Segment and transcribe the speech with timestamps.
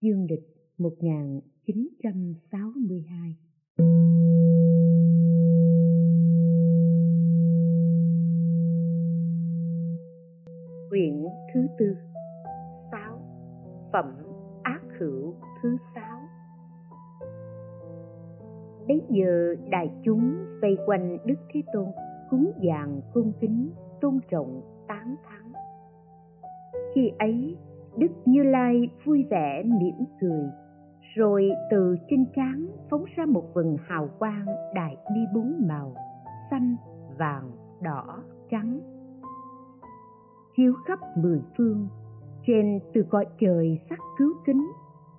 [0.00, 0.46] Dương lịch
[0.78, 3.36] 1962
[10.90, 11.96] Quyển thứ tư,
[12.92, 13.20] sáu,
[13.92, 14.04] Phẩm
[14.62, 16.20] ác hữu thứ sáu.
[18.88, 21.86] Bây giờ đại chúng vây quanh Đức Thế Tôn,
[22.30, 23.70] cúng dường cung kính,
[24.00, 25.52] tôn trọng tán thắng
[26.94, 27.56] khi ấy
[27.98, 30.44] Đức Như Lai vui vẻ mỉm cười,
[31.14, 35.94] rồi từ trên trán phóng ra một vầng hào quang đại bi bốn màu,
[36.50, 36.76] xanh,
[37.18, 37.50] vàng,
[37.82, 38.80] đỏ, trắng.
[40.56, 41.88] Chiếu khắp mười phương,
[42.46, 44.70] trên từ cõi trời sắc cứu kính,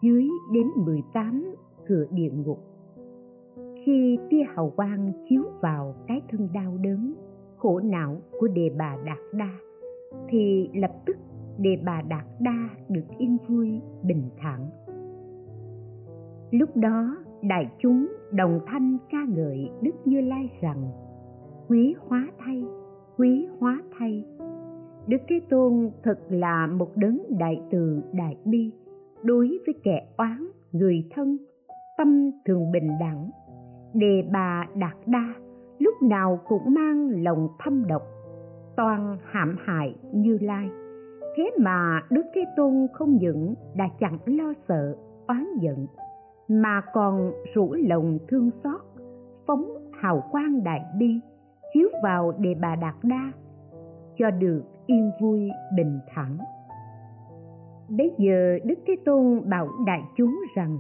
[0.02, 1.56] dưới đến mười tám
[1.88, 2.60] cửa địa ngục.
[3.86, 7.14] Khi tia hào quang chiếu vào cái thân đau đớn,
[7.58, 9.52] khổ não của đề bà đạt đa,
[10.30, 11.18] thì lập tức
[11.62, 14.70] đề bà đạt đa được yên vui, bình thản.
[16.52, 20.92] Lúc đó, đại chúng đồng thanh ca ngợi đức như lai rằng,
[21.68, 22.64] quý hóa thay,
[23.18, 24.26] quý hóa thay.
[25.08, 28.72] Đức thế tôn thật là một đấng đại từ, đại bi,
[29.24, 31.38] đối với kẻ oán người thân,
[31.98, 33.30] tâm thường bình đẳng.
[33.94, 35.34] Đề bà đạt đa
[35.80, 38.02] lúc nào cũng mang lòng thâm độc,
[38.78, 40.70] toàn hãm hại như lai
[41.40, 44.96] thế mà đức thế tôn không những đã chẳng lo sợ,
[45.28, 45.88] oán giận,
[46.48, 48.82] mà còn rủ lòng thương xót,
[49.48, 51.20] phóng hào quang đại bi,
[51.74, 53.32] chiếu vào đề bà đạt đa,
[54.18, 56.38] cho được yên vui bình thản.
[57.98, 60.78] Bấy giờ đức thế tôn bảo đại chúng rằng,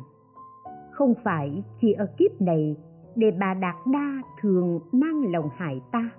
[0.91, 2.75] không phải chỉ ở kiếp này
[3.15, 6.09] đề bà đạt đa thường mang lòng hại ta,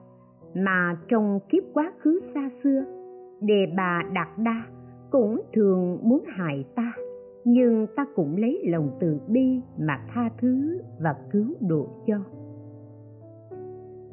[0.54, 2.99] mà trong kiếp quá khứ xa xưa
[3.40, 4.62] đề bà đạt đa
[5.10, 6.92] cũng thường muốn hại ta,
[7.44, 12.16] nhưng ta cũng lấy lòng từ bi mà tha thứ và cứu độ cho.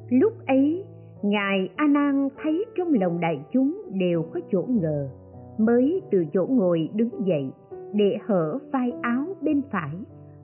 [0.09, 0.83] Lúc ấy,
[1.23, 5.09] ngài a nan thấy trong lòng đại chúng đều có chỗ ngờ,
[5.57, 7.51] mới từ chỗ ngồi đứng dậy,
[7.94, 9.95] để hở vai áo bên phải,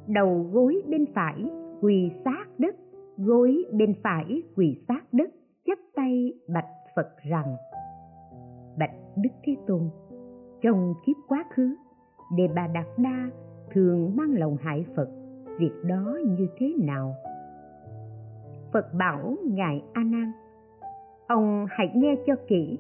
[0.08, 1.46] đầu gối bên phải
[1.82, 2.76] quỳ sát đất,
[3.18, 5.30] gối bên phải quỳ sát đất,
[5.66, 7.56] chắp tay bạch phật rằng
[8.78, 9.82] bạch đức thế tôn.
[10.62, 11.76] Trong kiếp quá khứ,
[12.38, 13.30] đề bà đạt đa
[13.72, 15.10] thường mang lòng hại phật,
[15.60, 17.14] việc đó như thế nào?
[18.74, 20.32] Phật bảo ngài a nan,
[21.28, 22.80] ông hãy nghe cho kỹ,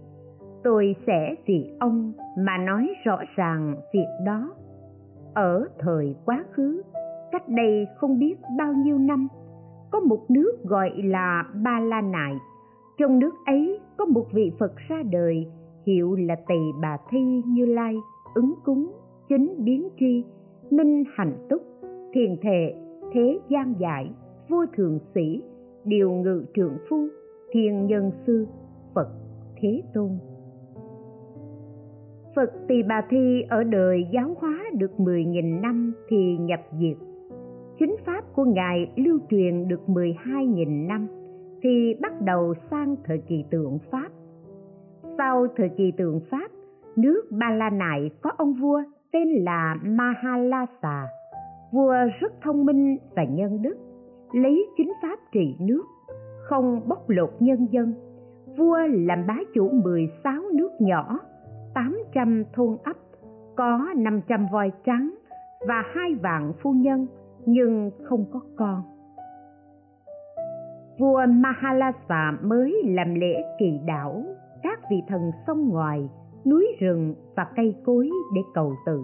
[0.63, 4.53] tôi sẽ vì ông mà nói rõ ràng việc đó.
[5.33, 6.81] Ở thời quá khứ,
[7.31, 9.27] cách đây không biết bao nhiêu năm,
[9.91, 12.33] có một nước gọi là ba la nại,
[12.97, 15.47] trong nước ấy có một vị phật ra đời
[15.85, 17.95] hiệu là tỳ bà thi như lai,
[18.35, 18.91] ứng cúng
[19.29, 20.23] chính biến tri,
[20.71, 21.61] minh hành túc,
[22.13, 22.75] thiền thệ,
[23.13, 24.09] thế gian giải
[24.49, 25.43] vô thường sĩ,
[25.85, 27.07] điều ngự trượng phu
[27.51, 28.47] thiên nhân sư,
[28.95, 29.07] phật
[29.61, 30.09] thế tôn.
[32.35, 36.97] Phật tỳ bà thi ở đời giáo hóa được mười nghìn năm thì nhập diệt.
[37.79, 41.07] Chính pháp của ngài lưu truyền được mười hai nghìn năm
[41.63, 44.09] thì bắt đầu sang thời kỳ tượng pháp
[45.17, 46.47] sau thời kỳ tượng pháp,
[46.95, 51.07] nước ba la nại có ông vua tên là mahalasa,
[51.71, 53.75] vua rất thông minh và nhân đức,
[54.31, 55.83] lấy chính pháp trị nước,
[56.43, 57.93] không bóc lột nhân dân.
[58.57, 61.19] Vua làm bá chủ 16 nước nhỏ
[61.73, 62.97] 800 thôn ấp,
[63.55, 65.15] có 500 voi trắng
[65.67, 67.07] và hai vạn phu nhân,
[67.45, 68.81] nhưng không có con.
[70.99, 74.23] Vua mahalasa mới làm lễ kỳ đảo
[74.63, 76.09] các vị thần sông ngoài,
[76.45, 79.01] núi rừng và cây cối để cầu tự.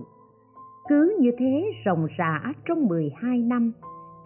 [0.89, 3.73] Cứ như thế ròng rã trong 12 năm,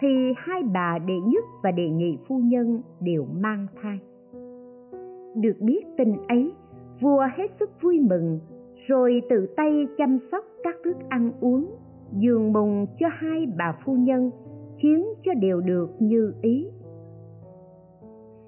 [0.01, 0.07] thì
[0.37, 3.99] hai bà đệ nhất và đệ nhị phu nhân đều mang thai.
[5.35, 6.53] Được biết tin ấy,
[7.01, 8.39] vua hết sức vui mừng,
[8.87, 11.75] rồi tự tay chăm sóc các thức ăn uống
[12.11, 14.31] giường mùng cho hai bà phu nhân,
[14.77, 16.67] khiến cho đều được như ý.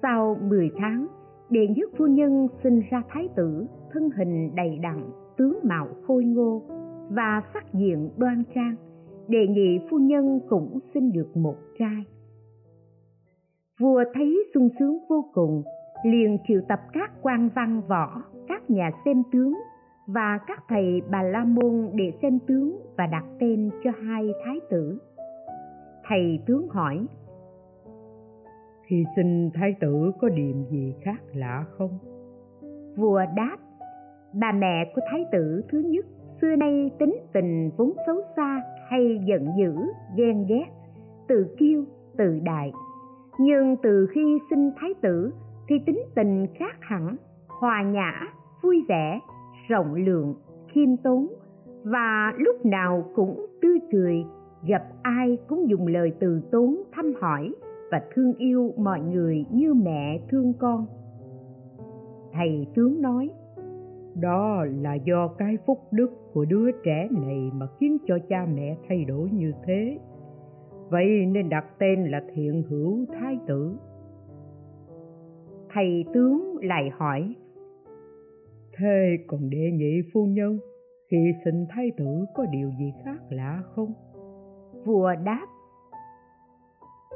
[0.02, 1.06] Sau 10 tháng
[1.50, 6.24] Điện dứt phu nhân sinh ra thái tử, thân hình đầy đặn, tướng mạo khôi
[6.24, 6.62] ngô
[7.10, 8.74] và sắc diện đoan trang,
[9.28, 12.04] đề nghị phu nhân cũng sinh được một trai.
[13.80, 15.62] Vua thấy sung sướng vô cùng,
[16.04, 19.54] liền triệu tập các quan văn võ, các nhà xem tướng
[20.06, 24.60] và các thầy bà la môn để xem tướng và đặt tên cho hai thái
[24.70, 24.98] tử.
[26.08, 27.06] Thầy tướng hỏi
[28.86, 31.98] khi sinh thái tử có điểm gì khác lạ không?
[32.96, 33.56] Vua đáp,
[34.40, 36.06] bà mẹ của thái tử thứ nhất
[36.40, 39.72] xưa nay tính tình vốn xấu xa hay giận dữ,
[40.16, 40.66] ghen ghét
[41.28, 41.84] tự kiêu
[42.16, 42.72] tự đại.
[43.38, 45.32] Nhưng từ khi sinh thái tử
[45.68, 47.16] thì tính tình khác hẳn,
[47.60, 48.12] hòa nhã,
[48.62, 49.20] vui vẻ,
[49.68, 50.34] rộng lượng,
[50.68, 51.26] khiêm tốn
[51.84, 54.24] và lúc nào cũng tươi cười,
[54.66, 57.54] gặp ai cũng dùng lời từ tốn thăm hỏi
[57.90, 60.86] và thương yêu mọi người như mẹ thương con.
[62.32, 63.30] Thầy tướng nói
[64.20, 68.76] đó là do cái phúc đức của đứa trẻ này mà khiến cho cha mẹ
[68.88, 69.98] thay đổi như thế.
[70.88, 73.76] Vậy nên đặt tên là thiện hữu thái tử.
[75.72, 77.34] Thầy tướng lại hỏi
[78.78, 80.58] thế còn đệ nhị phu nhân
[81.10, 83.92] khi sinh thái tử có điều gì khác lạ không?
[84.84, 85.46] Vua đáp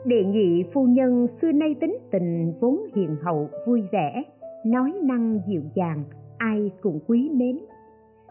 [0.05, 4.23] đệ nhị phu nhân xưa nay tính tình vốn hiền hậu, vui vẻ,
[4.67, 6.05] nói năng dịu dàng,
[6.39, 7.59] ai cũng quý mến.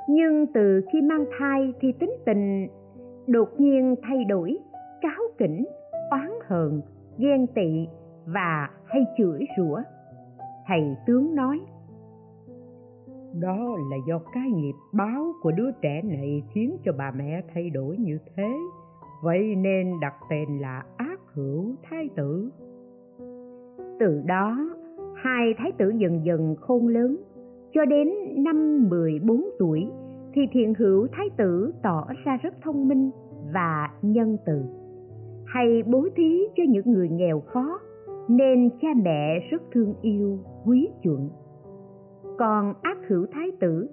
[0.09, 2.67] Nhưng từ khi mang thai thì tính tình
[3.27, 4.57] đột nhiên thay đổi,
[5.01, 5.65] cáo kỉnh,
[6.11, 6.81] oán hờn,
[7.17, 7.87] ghen tị
[8.25, 9.81] và hay chửi rủa.
[10.67, 11.59] Thầy tướng nói,
[13.39, 17.69] đó là do cái nghiệp báo của đứa trẻ này khiến cho bà mẹ thay
[17.69, 18.53] đổi như thế.
[19.23, 21.08] Vậy nên đặt tên là ác
[21.39, 22.49] hữu thái tử.
[23.99, 24.57] Từ đó,
[25.15, 27.17] hai thái tử dần dần khôn lớn,
[27.73, 29.87] cho đến năm 14 tuổi
[30.33, 33.11] thì thiện hữu thái tử tỏ ra rất thông minh
[33.53, 34.61] và nhân từ.
[35.45, 37.79] Hay bố thí cho những người nghèo khó,
[38.27, 41.29] nên cha mẹ rất thương yêu, quý chuộng.
[42.37, 43.87] Còn ác hữu thái tử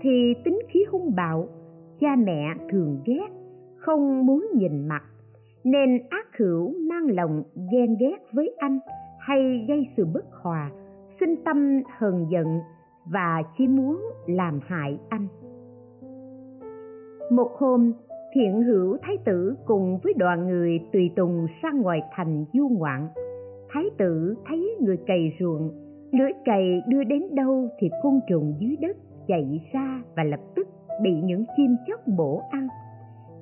[0.00, 1.48] thì tính khí hung bạo,
[2.00, 3.28] cha mẹ thường ghét,
[3.76, 5.02] không muốn nhìn mặt
[5.70, 7.42] nên ác hữu mang lòng
[7.72, 8.78] ghen ghét với anh
[9.18, 10.70] hay gây sự bất hòa,
[11.20, 12.46] sinh tâm hờn giận
[13.12, 15.26] và chỉ muốn làm hại anh.
[17.30, 17.92] Một hôm,
[18.34, 23.08] thiện hữu thái tử cùng với đoàn người tùy tùng sang ngoài thành du ngoạn.
[23.68, 25.70] Thái tử thấy người cày ruộng,
[26.12, 30.68] lưỡi cày đưa đến đâu thì côn trùng dưới đất chạy ra và lập tức
[31.02, 32.68] bị những chim chóc bổ ăn.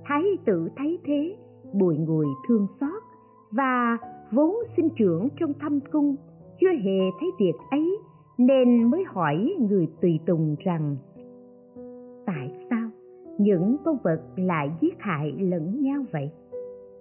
[0.05, 1.37] Thái tử thấy thế
[1.79, 3.03] bùi ngùi thương xót
[3.51, 3.99] và
[4.33, 6.17] vốn sinh trưởng trong thâm cung,
[6.61, 7.99] chưa hề thấy việc ấy
[8.39, 10.97] nên mới hỏi người tùy tùng rằng,
[12.27, 12.89] tại sao
[13.39, 16.31] những con vật lại giết hại lẫn nhau vậy?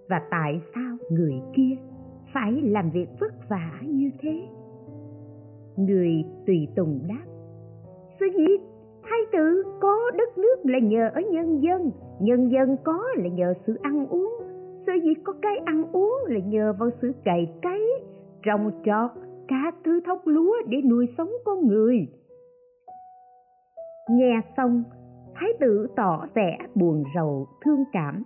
[0.10, 1.76] Và tại sao người kia
[2.34, 4.48] phải làm việc vất vả như thế?
[5.78, 7.26] Người tùy tùng đáp,
[8.20, 8.46] sư gì
[9.04, 13.54] thái tử có đất nước là nhờ ở nhân dân nhân dân có là nhờ
[13.68, 14.45] sự ăn uống
[14.86, 17.82] sở dĩ có cái ăn uống là nhờ vào sự cày cấy,
[18.44, 19.12] trồng trọt
[19.48, 22.08] cả thứ thóc lúa để nuôi sống con người.
[24.10, 24.84] Nghe xong,
[25.36, 28.24] thái tử tỏ vẻ buồn rầu, thương cảm,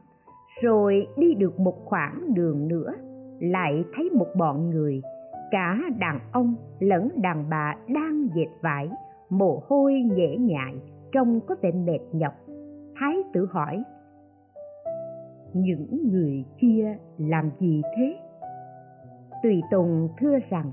[0.62, 2.94] rồi đi được một khoảng đường nữa,
[3.40, 5.02] lại thấy một bọn người,
[5.52, 8.90] cả đàn ông lẫn đàn bà đang dệt vải,
[9.30, 10.76] mồ hôi nhễ nhại,
[11.12, 12.34] trông có vẻ mệt nhọc.
[13.00, 13.84] Thái tử hỏi
[15.54, 18.16] những người kia làm gì thế?
[19.44, 20.72] Tùy tùng thưa rằng,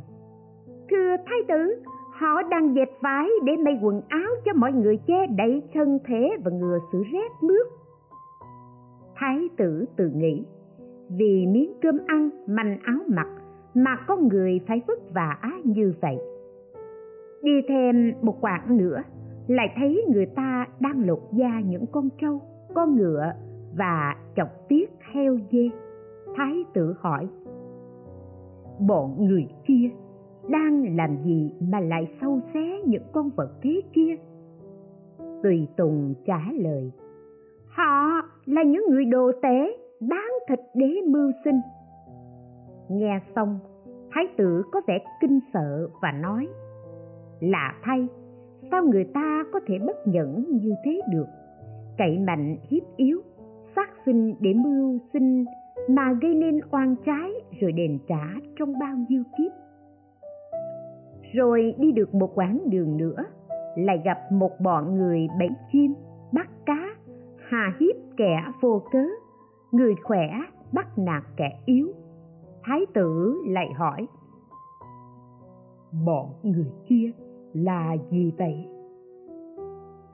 [0.91, 5.27] thưa thái tử, họ đang dệt vải để may quần áo cho mọi người che
[5.27, 7.67] đậy thân thể và ngừa sự rét mướt.
[9.15, 10.45] Thái tử tự nghĩ,
[11.09, 13.27] vì miếng cơm ăn manh áo mặc
[13.75, 16.19] mà con người phải vất vả như vậy.
[17.43, 19.03] Đi thêm một quãng nữa,
[19.47, 22.41] lại thấy người ta đang lột da những con trâu,
[22.75, 23.33] con ngựa
[23.79, 25.69] và chọc tiết heo dê.
[26.37, 27.29] Thái tử hỏi,
[28.81, 29.91] bọn người kia
[30.49, 34.17] đang làm gì mà lại sâu xé những con vật thế kia?
[35.43, 36.93] Tùy tùng trả lời,
[37.67, 41.61] họ là những người đồ tể bán thịt đế mưu sinh.
[42.89, 43.59] Nghe xong,
[44.11, 46.49] thái tử có vẻ kinh sợ và nói,
[47.41, 48.09] lạ thay,
[48.71, 51.27] sao người ta có thể bất nhẫn như thế được?
[51.99, 53.21] Cậy mạnh hiếp yếu
[54.07, 55.45] sinh để mưu sinh
[55.89, 58.27] mà gây nên oan trái rồi đền trả
[58.59, 59.53] trong bao nhiêu kiếp.
[61.35, 63.25] Rồi đi được một quãng đường nữa,
[63.77, 65.95] lại gặp một bọn người bẫy chim,
[66.33, 66.95] bắt cá,
[67.49, 69.05] hà hiếp kẻ vô cớ,
[69.73, 70.29] người khỏe
[70.73, 71.93] bắt nạt kẻ yếu.
[72.65, 74.07] Thái tử lại hỏi,
[76.07, 77.11] bọn người kia
[77.53, 78.67] là gì vậy?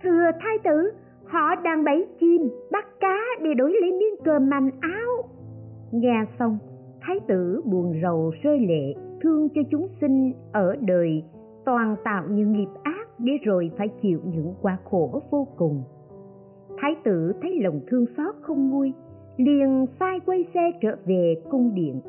[0.03, 0.91] Thưa thái tử
[1.33, 5.29] họ đang bẫy chim, bắt cá để đổi lấy miếng cơm manh áo.
[5.93, 6.59] Nghe xong,
[7.01, 11.23] thái tử buồn rầu rơi lệ, thương cho chúng sinh ở đời.
[11.65, 15.83] Toàn tạo những nghiệp ác để rồi phải chịu những quả khổ vô cùng.
[16.79, 18.93] Thái tử thấy lòng thương xót không nguôi,
[19.37, 22.01] liền sai quay xe trở về cung điện.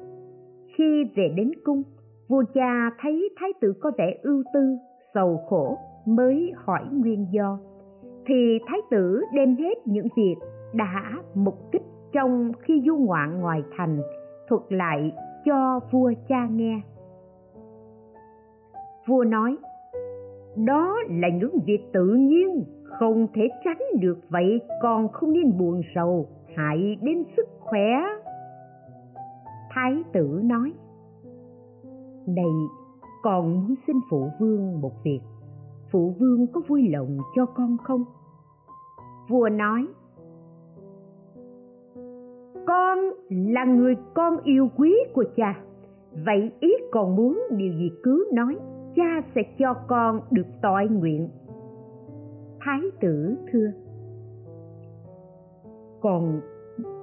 [0.78, 1.84] Khi về đến cung,
[2.28, 4.78] vua cha thấy thái tử có vẻ ưu tư,
[5.14, 7.60] sầu khổ, mới hỏi nguyên do
[8.26, 10.36] thì thái tử đem hết những việc
[10.74, 14.02] đã mục kích trong khi du ngoạn ngoài thành,
[14.50, 15.12] thuật lại
[15.46, 16.82] cho vua cha nghe.
[19.08, 19.58] Vua nói,
[20.56, 25.82] đó là những việc tự nhiên, không thể tránh được, vậy còn không nên buồn
[25.96, 28.04] sầu hại đến sức khỏe.
[29.70, 30.74] Thái tử nói,
[32.28, 32.54] này,
[33.24, 35.20] còn muốn xin phụ vương một việc
[35.94, 38.04] phụ vương có vui lòng cho con không?
[39.30, 39.88] Vua nói,
[42.68, 45.62] con là người con yêu quý của cha.
[46.26, 48.58] Vậy ý còn muốn điều gì cứ nói,
[48.96, 51.30] cha sẽ cho con được tội nguyện.
[52.60, 53.72] Thái tử thưa
[56.02, 56.42] còn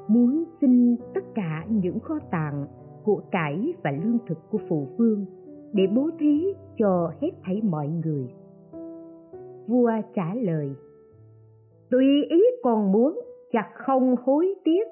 [0.08, 2.66] muốn xin tất cả những kho tàng
[3.04, 5.24] của cải và lương thực của phụ vương
[5.72, 8.28] để bố thí cho hết thảy mọi người
[9.70, 10.74] vua trả lời,
[11.90, 13.20] tùy ý còn muốn
[13.52, 14.88] chặt không hối tiếc.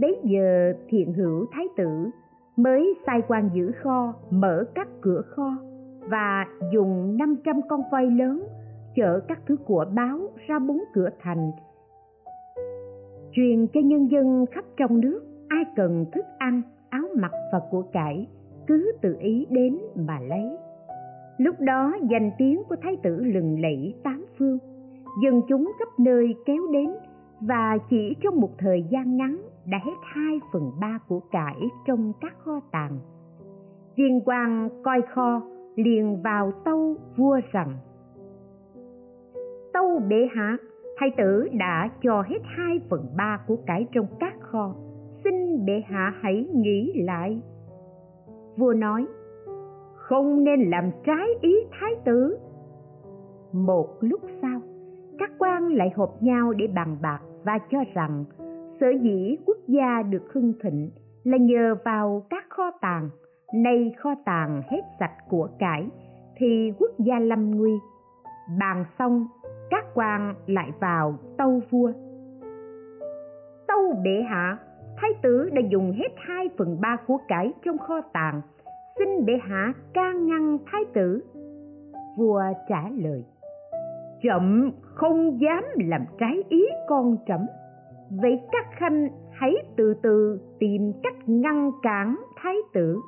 [0.00, 1.88] Bấy giờ thiện hữu thái tử
[2.56, 5.50] mới sai quan giữ kho, mở các cửa kho
[6.10, 8.42] và dùng 500 con voi lớn
[8.94, 11.50] chở các thứ của báo ra bốn cửa thành,
[13.32, 15.22] truyền cho nhân dân khắp trong nước.
[15.48, 18.26] Ai cần thức ăn, áo mặc và của cải,
[18.66, 20.56] cứ tự ý đến mà lấy
[21.38, 24.58] lúc đó danh tiếng của thái tử lừng lẫy tám phương.
[25.22, 26.90] Dân chúng khắp nơi kéo đến
[27.40, 32.12] và chỉ trong một thời gian ngắn đã hết hai phần ba của cải trong
[32.20, 32.98] các kho tàng.
[33.96, 35.42] Viên quan coi kho,
[35.76, 37.76] liền vào tâu vua rằng,
[39.72, 40.56] tâu bệ hạ,
[40.98, 44.74] thái tử đã cho hết hai phần ba của cải trong các kho.
[45.24, 47.40] Xin bệ hạ hãy nghĩ lại.
[48.56, 49.06] Vua nói
[50.08, 52.38] không nên làm trái ý thái tử.
[53.52, 54.60] Một lúc sau,
[55.18, 58.24] các quan lại họp nhau để bàn bạc và cho rằng
[58.80, 60.90] sở dĩ quốc gia được hưng thịnh
[61.24, 63.08] là nhờ vào các kho tàng.
[63.54, 65.88] Nay kho tàng hết sạch của cải
[66.36, 67.72] thì quốc gia lâm nguy.
[68.58, 69.26] Bàn xong,
[69.70, 71.92] các quan lại vào tâu vua.
[73.68, 74.58] Tâu bệ hạ,
[74.96, 78.42] thái tử đã dùng hết hai phần ba của cải trong kho tàng
[78.98, 81.22] xin bệ hạ can ngăn thái tử.
[82.18, 83.24] Vua trả lời
[84.22, 87.40] trẫm không dám làm trái ý con trẫm
[88.10, 92.98] vậy các khanh hãy từ từ tìm cách ngăn cản thái tử.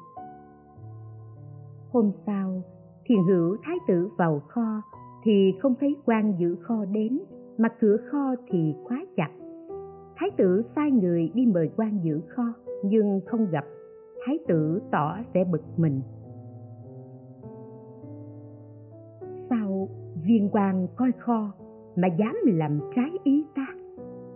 [1.92, 2.62] Hôm sau
[3.06, 4.82] thiền hữu thái tử vào kho,
[5.24, 7.20] thì không thấy quan giữ kho đến,
[7.58, 9.30] mà cửa kho thì khóa chặt.
[10.16, 12.52] Thái tử sai người đi mời quan giữ kho,
[12.84, 13.64] nhưng không gặp
[14.24, 16.00] thái tử tỏ vẻ bực mình.
[19.50, 19.88] Sao
[20.24, 21.52] viên quan coi kho
[21.96, 23.66] mà dám làm trái ý ta?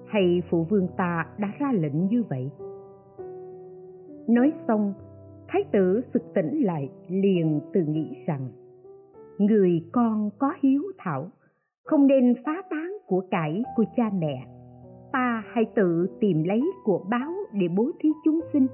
[0.06, 2.50] Hay phụ vương ta đã ra lệnh như vậy?
[4.28, 4.94] Nói xong,
[5.48, 8.48] thái tử sực tỉnh lại liền tự nghĩ rằng,
[9.38, 11.28] người con có hiếu thảo,
[11.84, 14.46] không nên phá tán của cải của cha mẹ.
[15.12, 18.66] Ta hãy tự tìm lấy của báo để bố thí chúng sinh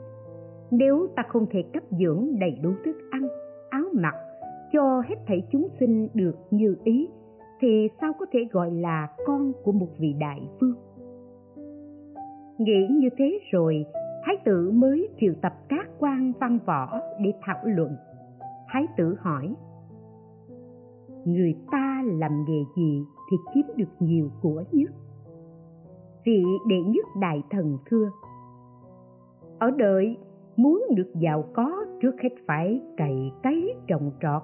[0.70, 3.28] nếu ta không thể cấp dưỡng đầy đủ thức ăn,
[3.70, 4.14] áo mặc
[4.72, 7.08] cho hết thảy chúng sinh được như ý,
[7.60, 10.74] thì sao có thể gọi là con của một vị đại vương?
[12.58, 13.86] Nghĩ như thế rồi,
[14.24, 17.96] thái tử mới triệu tập các quan văn võ để thảo luận.
[18.68, 19.54] Thái tử hỏi,
[21.24, 24.90] người ta làm nghề gì thì kiếm được nhiều của nhất?
[26.24, 28.10] Vị đệ nhất đại thần thưa,
[29.58, 30.16] ở đời
[30.58, 34.42] muốn được giàu có trước hết phải cày cấy trồng trọt,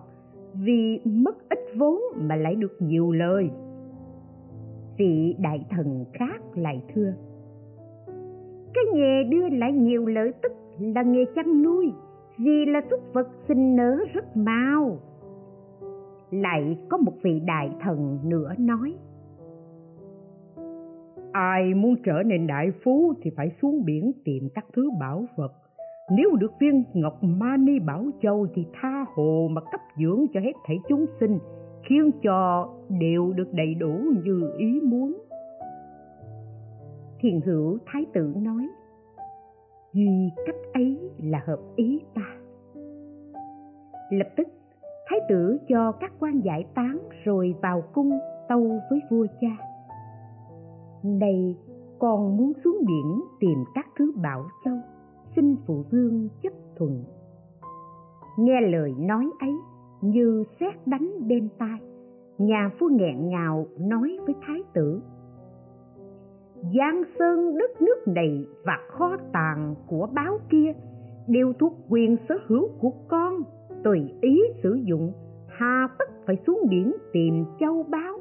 [0.55, 3.51] vì mất ít vốn mà lại được nhiều lời.
[4.99, 7.13] Vị đại thần khác lại thưa,
[8.75, 11.93] cái nghề đưa lại nhiều lợi tức là nghề chăn nuôi,
[12.39, 14.99] vì là súc vật sinh nở rất mau.
[16.31, 18.95] Lại có một vị đại thần nữa nói,
[21.33, 25.53] ai muốn trở nên đại phú thì phải xuống biển tìm các thứ bảo vật
[26.11, 30.53] nếu được viên ngọc mani bảo châu thì tha hồ mà cấp dưỡng cho hết
[30.65, 31.39] thảy chúng sinh,
[31.89, 33.93] khiến cho đều được đầy đủ
[34.25, 35.19] như ý muốn.
[37.21, 38.69] Thiền hữu thái tử nói
[39.93, 42.37] duy cách ấy là hợp ý ta.
[44.11, 44.49] Lập tức,
[45.09, 48.19] thái tử cho các quan giải tán rồi vào cung
[48.49, 49.57] tâu với vua cha.
[51.03, 51.57] Này,
[51.99, 54.75] con muốn xuống biển tìm các thứ bảo châu
[55.37, 57.05] xin phụ vương chấp thuận.
[58.39, 59.55] Nghe lời nói ấy,
[60.03, 61.79] như xét đánh bên tai,
[62.39, 65.01] nhà vua nghẹn ngào nói với thái tử.
[66.79, 70.73] Giang sơn đất nước này và kho tàng của báo kia
[71.29, 73.35] đều thuộc quyền sở hữu của con,
[73.85, 75.13] tùy ý sử dụng,
[75.49, 78.19] hà tất phải xuống biển tìm châu báu.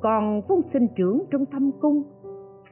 [0.00, 2.02] Còn vốn sinh trưởng trong thâm cung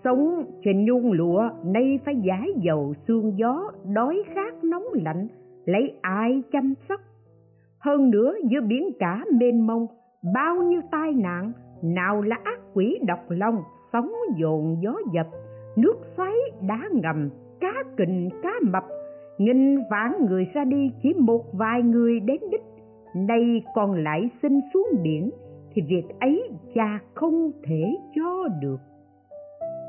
[0.04, 5.28] sống trên nhung lụa, nay phải giải dầu xương gió, đói khát nóng lạnh,
[5.64, 7.00] lấy ai chăm sóc?
[7.78, 9.86] Hơn nữa, giữa biển cả mênh mông,
[10.34, 15.26] bao nhiêu tai nạn, nào là ác quỷ độc lòng, sóng dồn gió dập,
[15.76, 16.34] nước xoáy
[16.68, 17.30] đá ngầm,
[17.60, 18.84] cá kình, cá mập,
[19.38, 22.64] nghìn vạn người ra đi chỉ một vài người đến đích.
[23.14, 25.30] Nay còn lại xin xuống biển,
[25.74, 28.76] thì việc ấy cha không thể cho được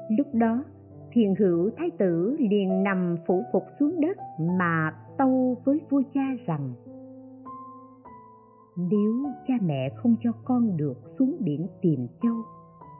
[0.10, 0.63] lúc đó,
[1.12, 6.27] thiền hữu thái tử liền nằm phủ phục xuống đất mà tâu với vua cha
[6.45, 6.74] rằng,
[8.77, 12.36] nếu cha mẹ không cho con được xuống biển tìm châu,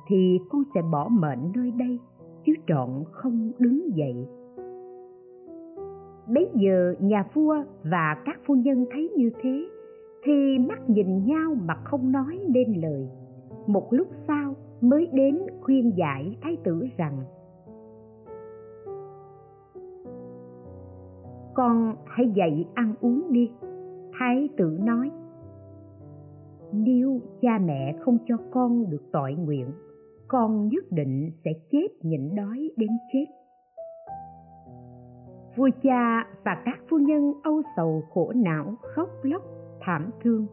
[0.08, 2.00] thì con sẽ bỏ mệnh nơi đây,
[2.46, 4.28] chứ trọn không đứng dậy.
[6.34, 9.70] Bấy giờ nhà vua và các phu nhân thấy như thế,
[10.24, 13.08] thì mắt nhìn nhau mà không nói nên lời
[13.68, 17.24] một lúc sau mới đến khuyên giải thái tử rằng,
[21.54, 23.52] con hãy dậy ăn uống đi.
[24.20, 25.12] Thái tử nói,
[26.72, 29.68] nếu cha mẹ không cho con được tội nguyện,
[30.28, 33.26] con nhất định sẽ chết nhịn đói đến chết.
[35.56, 39.42] Vua cha và các phu nhân âu sầu khổ não khóc lóc
[39.82, 40.46] thảm thương.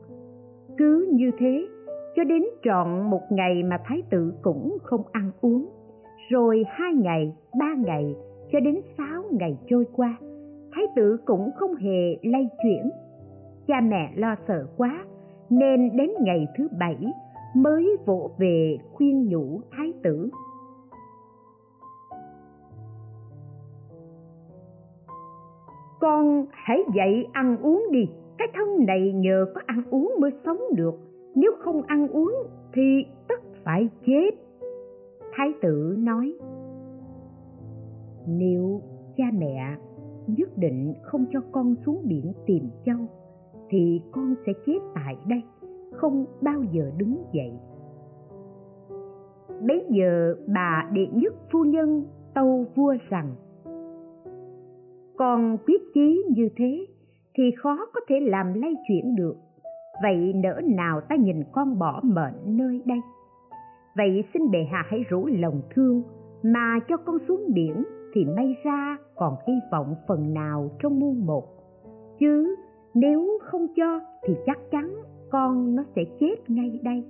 [0.78, 1.68] Cứ như thế
[2.16, 5.68] cho đến trọn một ngày mà thái tử cũng không ăn uống,
[6.30, 8.14] rồi hai ngày, ba ngày,
[8.52, 10.16] cho đến sáu ngày trôi qua,
[10.72, 12.90] thái tử cũng không hề lay chuyển.
[13.66, 15.04] Cha mẹ lo sợ quá,
[15.50, 16.96] nên đến ngày thứ bảy
[17.56, 20.30] mới vỗ về khuyên nhủ thái tử.
[26.00, 30.60] Con hãy dậy ăn uống đi, cái thân này nhờ có ăn uống mới sống
[30.76, 32.32] được nếu không ăn uống
[32.72, 34.30] thì tất phải chết.
[35.32, 36.34] Thái tử nói,
[38.26, 38.80] nếu
[39.16, 39.76] cha mẹ
[40.26, 42.98] nhất định không cho con xuống biển tìm châu,
[43.68, 45.42] thì con sẽ chết tại đây,
[45.92, 47.52] không bao giờ đứng dậy.
[49.68, 53.34] Bấy giờ bà đệ nhất phu nhân tâu vua rằng
[55.16, 56.86] con quyết chí như thế
[57.34, 59.36] thì khó có thể làm lay chuyển được
[60.02, 63.00] vậy nỡ nào ta nhìn con bỏ mệnh nơi đây?
[63.96, 66.02] Vậy xin bệ hạ hãy rủ lòng thương,
[66.42, 67.84] mà cho con xuống biển
[68.14, 71.44] thì may ra còn hy vọng phần nào trong muôn một.
[72.20, 72.56] Chứ
[72.94, 74.94] nếu không cho thì chắc chắn
[75.30, 77.04] con nó sẽ chết ngay đây.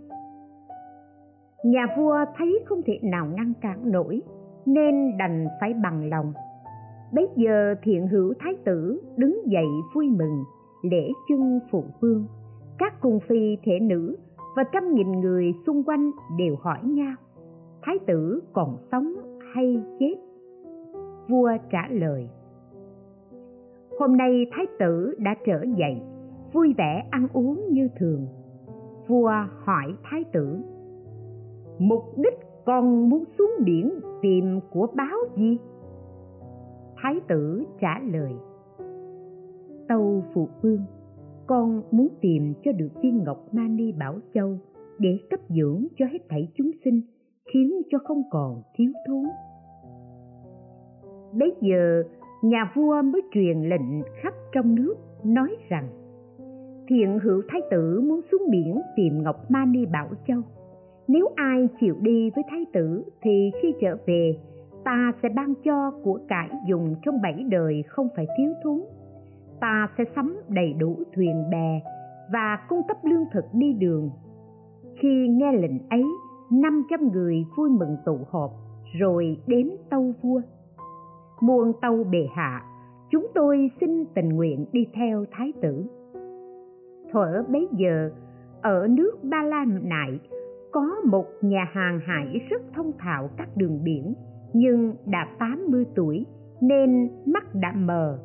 [1.64, 4.22] Nhà vua thấy không thể nào ngăn cản nổi,
[4.66, 6.32] nên đành phải bằng lòng.
[7.12, 10.44] Bấy giờ thiện hữu thái tử đứng dậy vui mừng,
[10.82, 12.26] lễ chân phụ vương
[12.80, 14.16] các cung phi thể nữ
[14.56, 17.14] và trăm nghìn người xung quanh đều hỏi nhau,
[17.82, 19.14] thái tử còn sống
[19.54, 20.14] hay chết?
[21.28, 22.28] Vua trả lời,
[23.98, 26.02] hôm nay thái tử đã trở dậy,
[26.52, 28.26] vui vẻ ăn uống như thường.
[29.08, 29.32] Vua
[29.64, 30.58] hỏi thái tử,
[31.78, 35.58] mục đích con muốn xuống biển tìm của báo gì?
[36.96, 38.32] Thái tử trả lời,
[39.88, 40.80] tâu phụ vương
[41.50, 44.58] con muốn tìm cho được viên ngọc mani bảo châu
[44.98, 47.00] để cấp dưỡng cho hết thảy chúng sinh,
[47.52, 49.24] khiến cho không còn thiếu thốn.
[51.38, 52.02] Bấy giờ,
[52.42, 55.88] nhà vua mới truyền lệnh khắp trong nước nói rằng,
[56.88, 60.40] thiện hữu thái tử muốn xuống biển tìm ngọc mani bảo châu.
[61.08, 64.38] Nếu ai chịu đi với thái tử thì khi trở về,
[64.84, 68.80] ta sẽ ban cho của cải dùng trong bảy đời không phải thiếu thốn
[69.60, 71.80] ta sẽ sắm đầy đủ thuyền bè
[72.32, 74.10] và cung cấp lương thực đi đường.
[74.98, 76.04] Khi nghe lệnh ấy,
[76.50, 78.50] năm trăm người vui mừng tụ họp
[78.98, 80.40] rồi đến tâu vua.
[81.40, 82.62] Muôn tâu bề hạ,
[83.10, 85.84] chúng tôi xin tình nguyện đi theo thái tử.
[87.12, 88.10] Thuở bấy giờ,
[88.62, 90.18] ở nước ba la nại
[90.72, 94.14] có một nhà hàng hải rất thông thạo các đường biển,
[94.52, 96.26] nhưng đã 80 tuổi
[96.60, 98.18] nên mắt đã mờ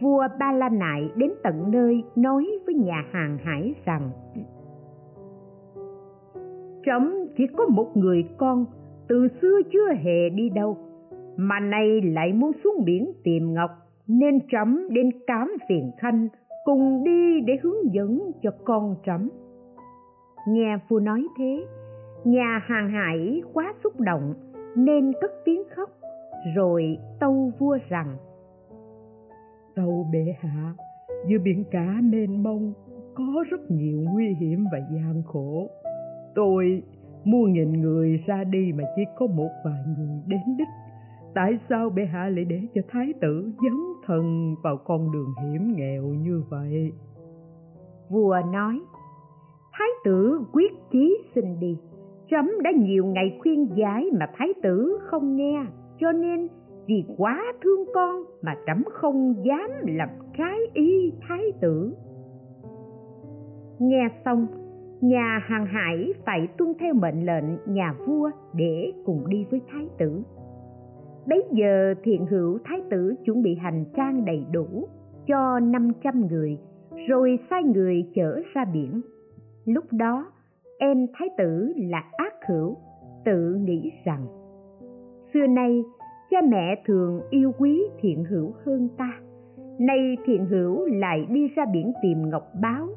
[0.00, 4.10] vua ba la nại đến tận nơi nói với nhà hàng hải rằng,
[6.86, 8.66] trẫm, chỉ có một người con,
[9.08, 10.76] từ xưa chưa hề đi đâu,
[11.36, 13.70] mà nay lại muốn xuống biển tìm ngọc,
[14.06, 16.28] nên trẫm đến cám phiền khanh
[16.64, 19.28] cùng đi để hướng dẫn cho con trẫm.
[20.48, 21.64] Nghe vua nói thế,
[22.24, 24.34] nhà hàng hải quá xúc động,
[24.76, 25.90] nên cất tiếng khóc,
[26.56, 28.16] rồi tâu vua rằng
[29.76, 30.74] tàu bệ hạ.
[31.26, 32.72] Giữa biển cả mênh mông,
[33.14, 35.70] có rất nhiều nguy hiểm và gian khổ.
[36.34, 36.82] Tôi
[37.24, 40.68] mua nghìn người ra đi mà chỉ có một vài người đến đích.
[41.34, 45.72] Tại sao bệ hạ lại để cho thái tử dấn thần vào con đường hiểm
[45.76, 46.92] nghèo như vậy?
[48.08, 48.80] Vua nói,
[49.72, 51.78] thái tử quyết chí xin đi.
[52.30, 55.64] Trẫm đã nhiều ngày khuyên giải mà thái tử không nghe,
[56.00, 56.48] cho nên
[56.86, 61.94] vì quá thương con mà trẫm không dám làm trái ý thái tử.
[63.78, 64.46] Nghe xong,
[65.00, 69.88] nhà hàng hải phải tuân theo mệnh lệnh nhà vua để cùng đi với thái
[69.98, 70.22] tử.
[71.28, 74.88] Bấy giờ thiện hữu thái tử chuẩn bị hành trang đầy đủ
[75.26, 76.58] cho 500 người,
[77.08, 79.00] rồi sai người chở ra biển.
[79.64, 80.26] Lúc đó,
[80.78, 82.76] em thái tử là ác hữu,
[83.24, 84.26] tự nghĩ rằng,
[85.34, 85.82] xưa nay
[86.36, 89.20] cha mẹ thường yêu quý thiện hữu hơn ta.
[89.78, 92.88] Nay thiện hữu lại đi ra biển tìm ngọc báo.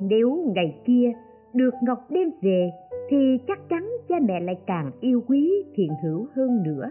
[0.00, 1.12] Nếu ngày kia
[1.54, 2.70] được ngọc đem về,
[3.08, 6.90] thì chắc chắn cha mẹ lại càng yêu quý thiện hữu hơn nữa,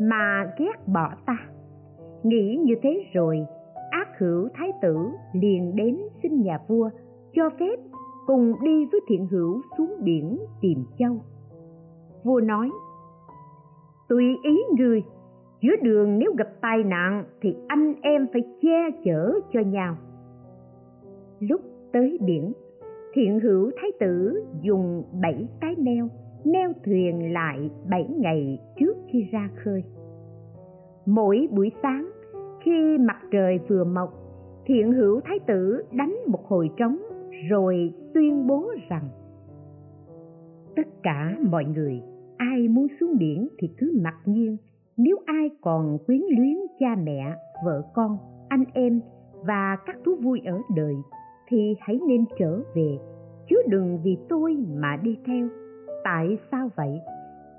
[0.00, 1.38] mà ghét bỏ ta.
[2.22, 3.46] Nghĩ như thế rồi,
[3.90, 4.96] ác hữu thái tử
[5.32, 6.90] liền đến xin nhà vua
[7.32, 7.76] cho phép
[8.26, 11.16] cùng đi với thiện hữu xuống biển tìm châu.
[12.24, 12.70] Vua nói
[14.08, 15.02] tùy ý người.
[15.60, 19.96] Giữa đường nếu gặp tai nạn thì anh em phải che chở cho nhau.
[21.40, 21.60] Lúc
[21.92, 22.52] tới biển,
[23.12, 26.08] thiện hữu thái tử dùng bảy cái neo
[26.44, 29.84] neo thuyền lại bảy ngày trước khi ra khơi.
[31.06, 32.10] Mỗi buổi sáng,
[32.62, 34.14] khi mặt trời vừa mọc,
[34.66, 36.98] thiện hữu thái tử đánh một hồi trống
[37.50, 39.08] rồi tuyên bố rằng,
[40.76, 42.02] tất cả mọi người
[42.38, 44.56] ai muốn xuống biển thì cứ mặc nhiên.
[44.96, 49.00] Nếu ai còn quyến luyến cha mẹ, vợ con, anh em
[49.46, 50.94] và các thú vui ở đời
[51.48, 52.98] thì hãy nên trở về.
[53.48, 55.48] Chứ đừng vì tôi mà đi theo.
[56.04, 57.00] Tại sao vậy?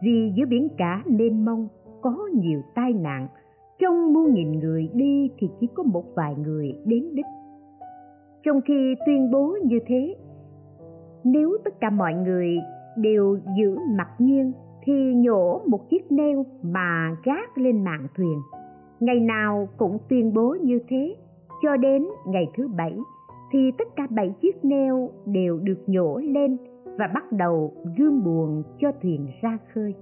[0.02, 1.68] Vì giữa biển cả mênh mông,
[2.02, 3.28] có nhiều tai nạn.
[3.80, 7.26] Trong muôn nghìn người đi thì chỉ có một vài người đến đích.
[8.44, 10.16] Trong khi tuyên bố như thế,
[11.24, 12.60] nếu tất cả mọi người
[12.98, 14.52] đều giữ mặc nhiên
[14.84, 18.40] thì nhổ một chiếc neo mà gác lên mạn thuyền.
[19.00, 21.16] Ngày nào cũng tuyên bố như thế.
[21.64, 22.98] Cho đến ngày thứ bảy
[23.52, 26.58] thì tất cả bảy chiếc neo đều được nhổ lên
[26.98, 29.96] và bắt đầu gươm buồn cho thuyền ra khơi.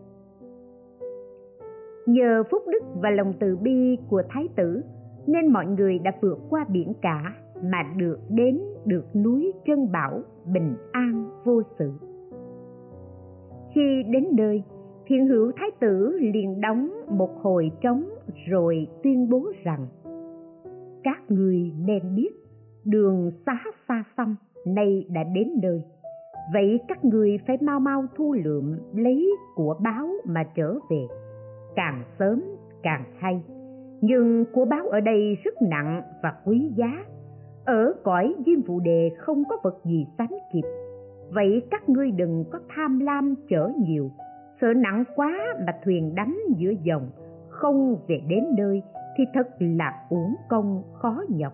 [2.05, 4.81] Nhờ phúc đức và lòng từ bi của thái tử,
[5.27, 10.21] nên mọi người đã vượt qua biển cả mà được đến được núi trân bảo
[10.53, 11.91] bình an vô sự
[13.77, 14.63] khi đến nơi
[15.05, 18.03] thiên hữu thái tử liền đóng một hồi trống
[18.47, 19.87] rồi tuyên bố rằng,
[21.03, 22.31] các người nên biết,
[22.85, 24.35] đường xá xa xăm
[24.65, 25.81] nay đã đến nơi
[26.53, 31.07] vậy các người phải mau mau thu lượm lấy của báo mà trở về.
[31.75, 32.43] Càng sớm,
[32.83, 33.41] càng hay.
[34.01, 37.05] Nhưng của báo ở đây rất nặng và quý giá.
[37.65, 40.86] Ở cõi diêm vụ đề không có vật gì sánh kịp
[41.31, 44.11] vậy các ngươi đừng có tham lam chở nhiều.
[44.61, 47.09] Sợ nặng quá mà thuyền đắm giữa dòng,
[47.49, 48.81] không về đến nơi
[49.17, 51.53] thì thật là uổng công, khó nhọc.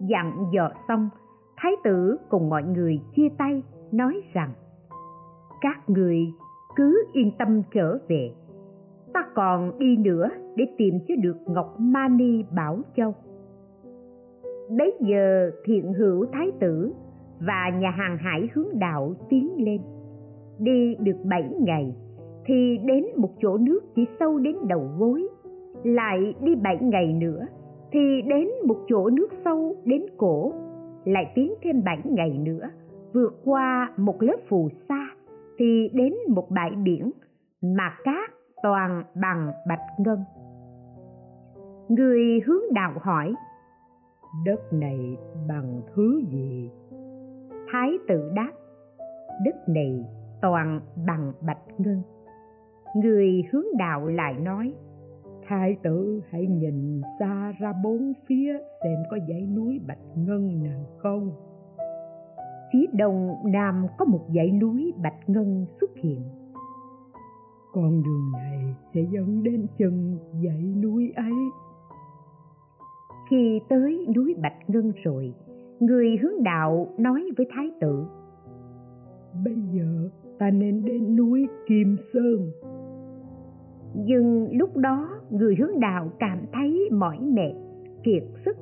[0.00, 1.08] Dặn dò xong,
[1.56, 3.62] thái tử cùng mọi người chia tay,
[3.92, 4.52] nói rằng,
[5.60, 6.18] các người
[6.76, 8.30] cứ yên tâm trở về.
[9.14, 13.14] Ta còn đi nữa để tìm cho được ngọc mani bảo châu.
[14.78, 16.92] Bấy giờ thiện hữu thái tử
[17.40, 19.80] và nhà hàng hải hướng đạo tiến lên.
[20.58, 21.94] Đi được bảy ngày,
[22.44, 25.28] thì đến một chỗ nước chỉ sâu đến đầu gối.
[25.84, 27.46] Lại đi bảy ngày nữa,
[27.92, 30.52] thì đến một chỗ nước sâu đến cổ.
[31.04, 32.70] Lại tiến thêm bảy ngày nữa,
[33.12, 35.06] vượt qua một lớp phù sa,
[35.58, 37.10] thì đến một bãi biển
[37.62, 38.30] mà cát
[38.62, 40.18] toàn bằng bạch ngân.
[41.88, 43.34] Người hướng đạo hỏi,
[44.44, 45.16] đất này
[45.48, 46.70] bằng thứ gì?
[47.72, 48.52] Thái tử đáp
[49.44, 50.04] đất này
[50.42, 52.02] toàn bằng bạch ngân.
[52.96, 54.74] Người hướng đạo lại nói
[55.48, 60.86] thái tử hãy nhìn xa ra bốn phía xem có dãy núi bạch ngân nào
[60.98, 61.30] không.
[62.72, 66.22] Phía đông nam có một dãy núi bạch ngân xuất hiện.
[67.72, 71.32] Con đường này sẽ dẫn đến chân dãy núi ấy.
[73.30, 75.34] Khi tới núi bạch ngân rồi
[75.80, 78.04] người hướng đạo nói với thái tử
[79.44, 82.50] bây giờ ta nên đến núi kim sơn.
[83.94, 87.52] Nhưng lúc đó người hướng đạo cảm thấy mỏi mệt
[88.02, 88.56] kiệt sức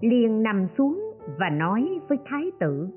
[0.00, 2.88] liền nằm xuống và nói với thái tử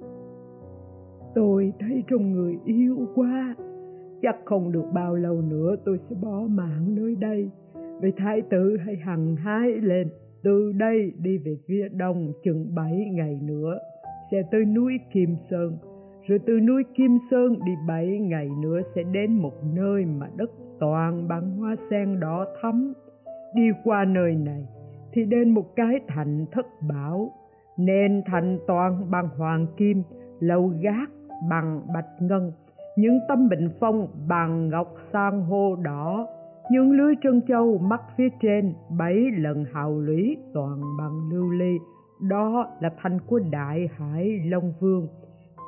[1.35, 3.55] tôi thấy trong người yêu quá
[4.21, 7.51] chắc không được bao lâu nữa tôi sẽ bỏ mạng nơi đây.
[8.01, 10.07] Vì thái tử hãy hằng hái lên
[10.47, 13.79] từ đây đi về phía đông chừng bảy ngày nữa,
[14.31, 15.77] sẽ tới núi kim sơn.
[16.27, 20.49] Rồi từ núi kim sơn đi bảy ngày nữa sẽ đến một nơi mà đất
[20.79, 22.93] toàn bằng hoa sen đỏ thắm.
[23.55, 24.67] Đi qua nơi này
[25.13, 27.31] thì đến một cái thành thất bảo
[27.77, 30.03] nên thành toàn bằng hoàng kim,
[30.39, 31.09] lầu gác
[31.49, 32.51] bằng bạch ngân,
[32.97, 36.27] những tấm bình phong bằng ngọc san hô đỏ
[36.71, 41.77] những lưới trân châu, mắt phía trên, bảy lần hào lũy, toàn bằng lưu ly.
[42.29, 45.07] Đó là thành của đại hải long vương.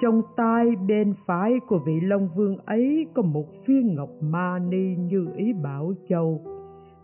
[0.01, 4.95] Trong tay bên phải của vị long vương ấy có một viên ngọc ma ni
[4.95, 6.41] như ý bảo châu.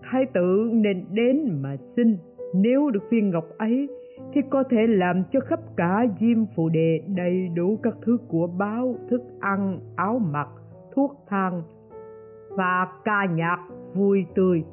[0.01, 2.17] Thái tử nên đến mà xin.
[2.53, 3.87] Nếu được viên ngọc ấy,
[4.33, 8.47] thì có thể làm cho khắp cả diêm phù đề đầy đủ các thứ của
[8.47, 10.47] báo, thức ăn, áo mặc,
[10.95, 11.61] thuốc thang
[12.49, 13.57] và ca nhạc
[13.95, 14.63] vui tươi.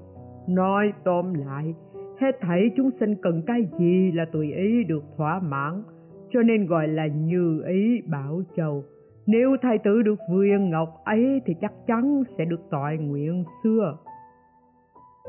[0.48, 1.74] Nói tóm lại,
[2.20, 5.82] hết thảy chúng sinh cần cái gì là tùy ý được thỏa mãn,
[6.30, 8.84] cho nên gọi là như ý bảo châu.
[9.26, 13.98] Nếu thái tử được viên ngọc ấy thì chắc chắn sẽ được tội nguyện xưa.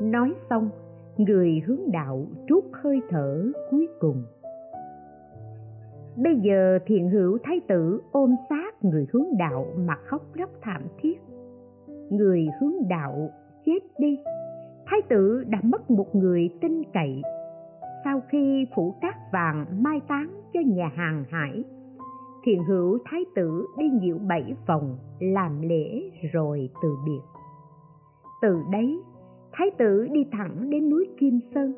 [0.02, 0.70] Nói xong,
[1.16, 4.22] người hướng đạo trút hơi thở cuối cùng.
[6.16, 10.82] Bây giờ thiện hữu thái tử ôm sát người hướng đạo mà khóc lóc thảm
[10.98, 11.20] thiết.
[12.10, 13.30] Người hướng đạo
[13.66, 14.18] chết đi.
[14.86, 17.22] Thái tử đã mất một người tin cậy.
[18.04, 21.64] Sau khi phủ cát vàng mai táng cho nhà hàng hải,
[22.44, 27.20] thiện hữu thái tử đi nhiễu bảy vòng làm lễ rồi từ biệt.
[28.42, 29.00] Từ đấy,
[29.52, 31.74] thái tử đi thẳng đến núi kim sơn.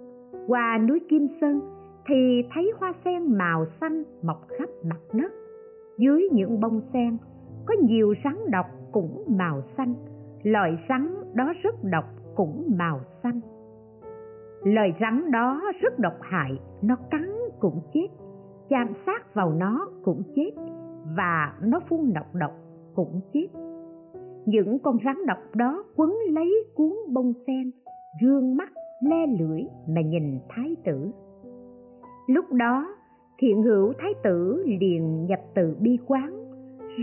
[0.47, 1.61] Qua núi kim sơn
[2.09, 5.33] thì thấy hoa sen màu xanh mọc khắp mặt đất.
[5.99, 7.17] Dưới những bông sen
[7.67, 9.95] có nhiều rắn độc cũng màu xanh
[10.47, 12.05] loài rắn đó rất độc,
[12.35, 13.41] cũng màu xanh.
[14.65, 18.09] Loài rắn đó rất độc hại, nó cắn cũng chết,
[18.69, 20.51] chạm sát vào nó cũng chết,
[21.17, 22.53] và nó phun độc độc
[22.95, 23.47] cũng chết.
[24.47, 27.71] Những con rắn độc đó quấn lấy cuốn bông sen
[28.23, 28.69] gương mắt,
[29.01, 31.11] le lưỡi mà nhìn thái tử.
[32.27, 32.87] Lúc đó,
[33.39, 36.46] thiện hữu thái tử liền nhập từ bi quán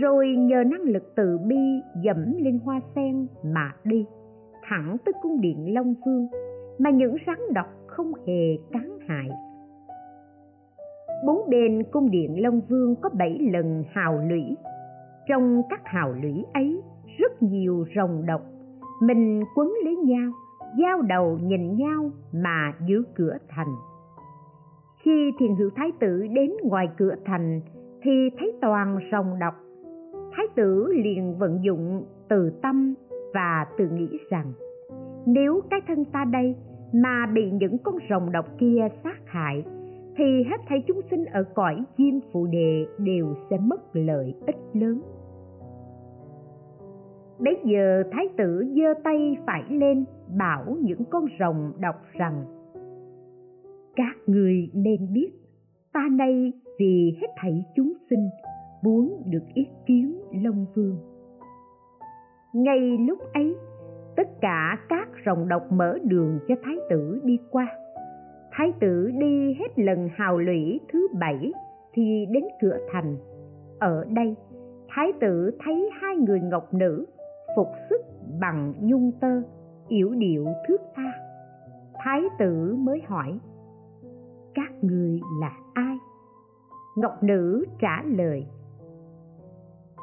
[0.00, 4.06] rồi nhờ năng lực từ bi dẫm lên hoa sen mà đi,
[4.62, 6.26] thẳng tới cung điện long vương,
[6.78, 9.28] mà những rắn độc không hề cắn hại.
[11.26, 14.56] Bốn bên cung điện long vương có bảy lần hào lũy.
[15.28, 16.82] Trong các hào lũy ấy,
[17.18, 18.42] rất nhiều rồng độc.
[19.02, 20.32] Mình quấn lấy nhau,
[20.78, 23.74] giao đầu nhìn nhau mà giữ cửa thành.
[25.02, 27.60] Khi thiền hữu thái tử đến ngoài cửa thành,
[28.02, 29.54] thì thấy toàn rồng độc
[30.36, 32.94] thái tử liền vận dụng từ tâm
[33.34, 34.52] và tự nghĩ rằng,
[35.26, 36.56] nếu cái thân ta đây
[36.92, 39.64] mà bị những con rồng độc kia sát hại,
[40.16, 44.56] thì hết thảy chúng sinh ở cõi diêm phụ đề đều sẽ mất lợi ích
[44.72, 45.00] lớn.
[47.38, 50.04] Bấy giờ thái tử giơ tay phải lên
[50.38, 52.44] bảo những con rồng đọc rằng,
[53.96, 55.30] Các người nên biết,
[55.92, 58.28] ta nay vì hết thảy chúng sinh
[58.84, 60.96] muốn được yết kiến Long Vương.
[62.54, 63.56] Ngay lúc ấy,
[64.16, 67.66] tất cả các rồng độc mở đường cho thái tử đi qua.
[68.52, 71.52] Thái tử đi hết lần hào lũy thứ bảy
[71.92, 73.16] thì đến cửa thành.
[73.78, 74.36] Ở đây,
[74.88, 77.06] thái tử thấy hai người ngọc nữ
[77.56, 78.00] phục sức
[78.40, 79.42] bằng nhung tơ
[79.88, 81.12] yểu điệu thước tha
[82.04, 83.38] thái tử mới hỏi
[84.54, 85.98] các người là ai
[86.96, 88.46] ngọc nữ trả lời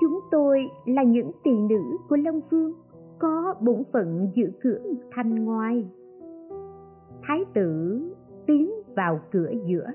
[0.02, 2.74] chúng tôi là những tỳ nữ của long vương,
[3.20, 4.80] có bổn phận giữ cửa
[5.12, 5.86] thành ngoài.
[7.22, 8.02] Thái tử
[8.46, 9.86] tiến vào cửa giữa,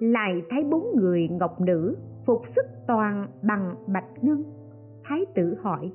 [0.00, 4.44] lại thấy bốn người ngọc nữ phục sức toàn bằng bạch ngân.
[5.04, 5.92] Thái tử hỏi,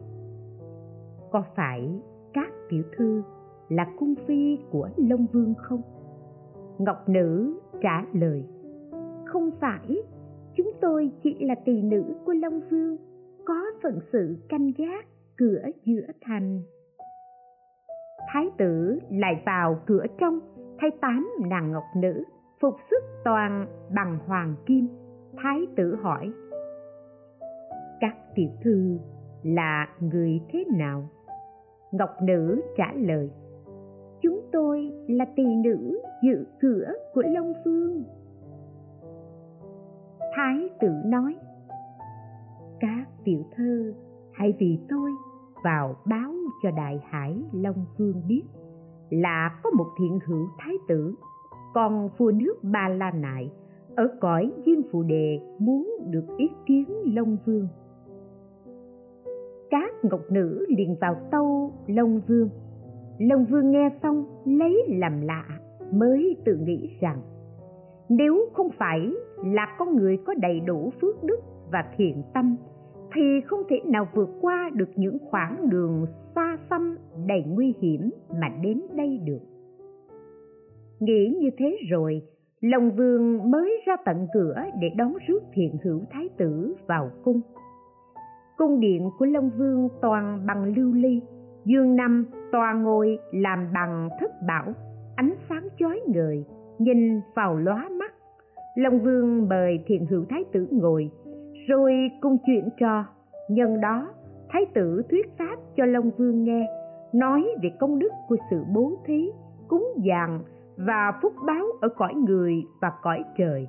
[1.32, 2.02] có phải
[2.34, 3.21] các tiểu thư
[3.69, 5.82] là cung phi của long vương không?
[6.78, 8.43] Ngọc nữ trả lời,
[9.25, 10.04] không phải,
[10.56, 12.97] chúng tôi chỉ là tỳ nữ của long vương
[13.45, 15.06] có phận sự canh gác
[15.38, 16.62] cửa giữa thành.
[18.34, 20.39] Thái tử lại vào cửa trong
[20.80, 22.23] thay tám nàng ngọc nữ
[22.62, 24.88] phục sức toàn bằng hoàng kim.
[25.38, 26.32] Thái tử hỏi,
[27.99, 28.97] các tiểu thư
[29.43, 31.10] là người thế nào?
[31.91, 33.32] Ngọc nữ trả lời,
[34.21, 38.04] chúng tôi là tỳ nữ dự cửa của long Phương.
[40.36, 41.36] thái tử nói
[42.80, 43.94] các tiểu thơ,
[44.34, 45.12] hãy vì tôi
[45.63, 48.44] vào báo cho đại hải long vương biết
[49.10, 51.13] là có một thiện hữu thái tử.
[51.74, 53.52] Còn vua nước ba la nại
[53.96, 57.68] ở cõi diêm phù đề muốn được ý kiến long vương.
[59.70, 62.50] Các ngọc nữ liền vào tâu long vương.
[63.20, 65.44] Long vương nghe xong lấy làm lạ
[65.94, 67.22] mới tự nghĩ rằng,
[68.10, 69.13] nếu không phải
[69.46, 71.39] là con người có đầy đủ phước đức
[71.72, 72.56] và thiện tâm
[73.13, 78.10] thì không thể nào vượt qua được những khoảng đường xa xăm đầy nguy hiểm
[78.41, 79.39] mà đến đây được.
[81.00, 82.22] Nghĩ như thế rồi,
[82.62, 87.41] long vương mới ra tận cửa để đón rước thiện hữu thái tử vào cung.
[88.58, 91.22] Cung điện của long vương toàn bằng lưu ly,
[91.65, 94.74] dương năm tòa ngồi làm bằng thất bảo,
[95.15, 96.45] ánh sáng chói ngời,
[96.80, 98.13] nhìn vào lóa mắt.
[98.76, 101.12] Long vương mời thiện hữu thái tử ngồi
[101.69, 103.05] rồi cùng chuyện trò.
[103.49, 104.10] Nhân đó,
[104.49, 106.67] thái tử thuyết pháp cho long vương nghe,
[107.13, 109.32] nói về công đức của sự bố thí,
[109.67, 110.39] cúng dường
[110.77, 113.67] và phúc báo ở cõi người và cõi trời.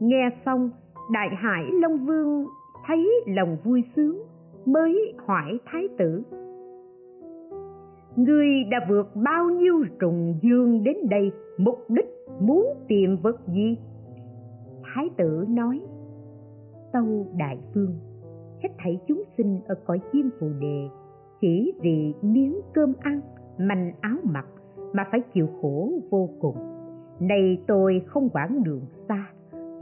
[0.00, 0.70] Nghe xong,
[1.12, 2.46] đại hải long vương
[2.86, 4.22] thấy lòng vui sướng,
[4.66, 6.22] mới hỏi thái tử
[8.16, 12.06] ngươi đã vượt bao nhiêu trùng dương đến đây, mục đích
[12.40, 13.76] muốn tìm vật gì?
[14.82, 15.80] Thái tử nói
[16.92, 17.98] tâu đại vương
[18.62, 20.88] hết thảy chúng sinh ở cõi chim phù đề,
[21.40, 23.20] chỉ vì miếng cơm ăn,
[23.58, 24.46] manh áo mặc
[24.92, 26.56] mà phải chịu khổ vô cùng.
[27.20, 29.30] Này tôi không quản đường xa,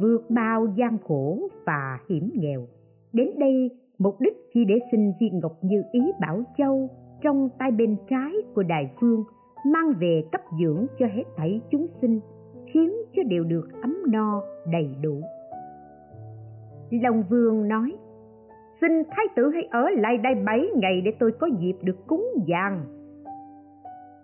[0.00, 2.66] vượt bao gian khổ và hiểm nghèo.
[3.12, 6.88] Đến đây, mục đích chỉ để xin viên ngọc như ý bảo châu
[7.22, 9.24] trong tay bên trái của đại vương
[9.66, 12.20] mang về cấp dưỡng cho hết thảy chúng sinh,
[12.66, 14.42] khiến cho đều được ấm no
[14.72, 15.20] đầy đủ
[16.90, 17.96] long vương nói,
[18.80, 22.26] xin thái tử hãy ở lại đây bảy ngày để tôi có dịp được cúng
[22.48, 22.84] vàng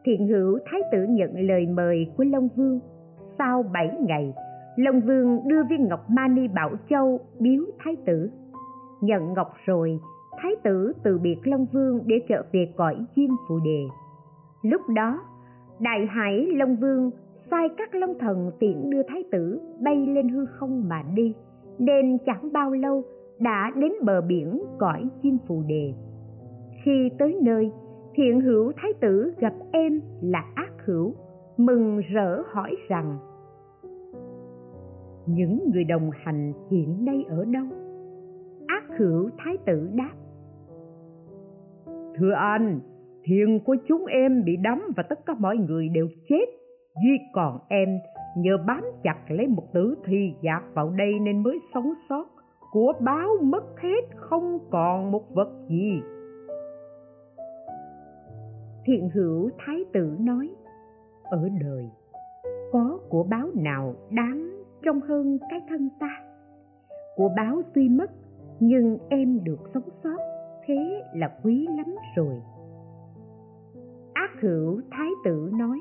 [0.07, 2.81] thiện hữu thái tử nhận lời mời của long vương.
[3.39, 4.35] Sau bảy ngày,
[4.77, 8.31] long vương đưa viên ngọc mani bảo châu biếu thái tử.
[9.01, 9.99] Nhận ngọc rồi,
[10.39, 13.83] thái tử từ biệt long vương để trở về cõi diêm phù đề.
[14.63, 15.21] Lúc đó,
[15.81, 17.11] đại hải long vương
[17.51, 21.35] sai các long thần tiện đưa thái tử bay lên hư không mà đi
[21.79, 23.03] nên chẳng bao lâu
[23.39, 25.93] đã đến bờ biển cõi chim phù đề.
[26.85, 27.71] Khi tới nơi,
[28.15, 31.15] thiện hữu thái tử gặp em là ác hữu,
[31.57, 33.19] mừng rỡ hỏi rằng,
[35.27, 37.67] những người đồng hành hiện nay ở đâu?
[38.67, 40.13] Ác hữu thái tử đáp,
[42.19, 42.81] thưa anh,
[43.25, 46.45] thiền của chúng em bị đắm và tất cả mọi người đều chết,
[47.05, 47.89] duy còn em
[48.37, 52.27] nhờ bám chặt lấy một tử thi dạt vào đây nên mới sống sót.
[52.73, 56.01] Của báo mất hết, không còn một vật gì.
[58.85, 60.51] Thiện hữu thái tử nói,
[61.23, 61.91] ở đời,
[62.73, 66.23] có của báo nào đáng trong hơn cái thân ta?
[67.17, 68.11] Của báo tuy mất,
[68.61, 70.19] nhưng em được sống sót,
[70.67, 72.43] thế là quý lắm rồi.
[74.13, 75.81] Ác hữu thái tử nói,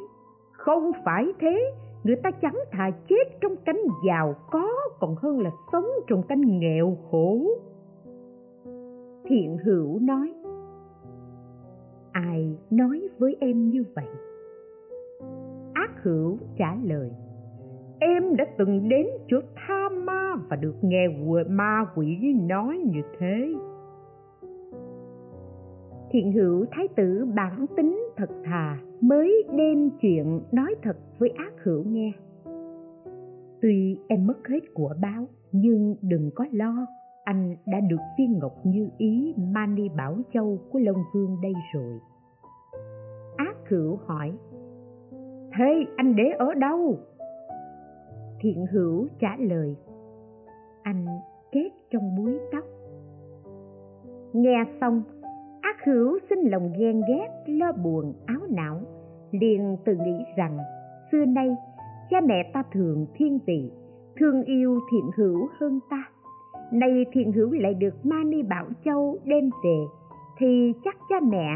[0.51, 1.71] không phải thế
[2.05, 4.67] người ta chẳng thà chết trong cánh giàu có
[4.99, 7.41] còn hơn là sống trong cánh nghèo khổ.
[9.25, 10.33] Thiện hữu nói,
[12.11, 14.05] ai nói với em như vậy?
[15.73, 17.11] Ác hữu trả lời,
[17.99, 21.07] em đã từng đến chỗ tha ma và được nghe
[21.49, 23.53] ma quỷ nói như thế.
[26.11, 28.77] Thiện hữu thái tử bản tính thật thà
[29.07, 32.11] mới đem chuyện nói thật với ác hữu nghe.
[33.61, 36.87] Tuy em mất hết của báo, nhưng đừng có lo,
[37.23, 41.99] anh đã được viên ngọc như ý mani bảo châu của long vương đây rồi.
[43.37, 44.31] Ác hữu hỏi,
[45.57, 46.97] thế anh để ở đâu?
[48.39, 49.75] Thiện hữu trả lời,
[50.83, 51.05] anh
[51.51, 52.63] kết trong búi tóc.
[54.33, 55.03] Nghe xong,
[55.61, 58.81] ác hữu sinh lòng ghen ghét, lo buồn, áo não
[59.41, 60.57] liền tự nghĩ rằng,
[61.11, 61.55] xưa nay,
[62.09, 63.71] cha mẹ ta thường thiên vị,
[64.19, 66.03] thương yêu thiện hữu hơn ta.
[66.71, 69.77] Nay thiện hữu lại được ma ni bảo châu đem về,
[70.37, 71.47] thì chắc cha mẹ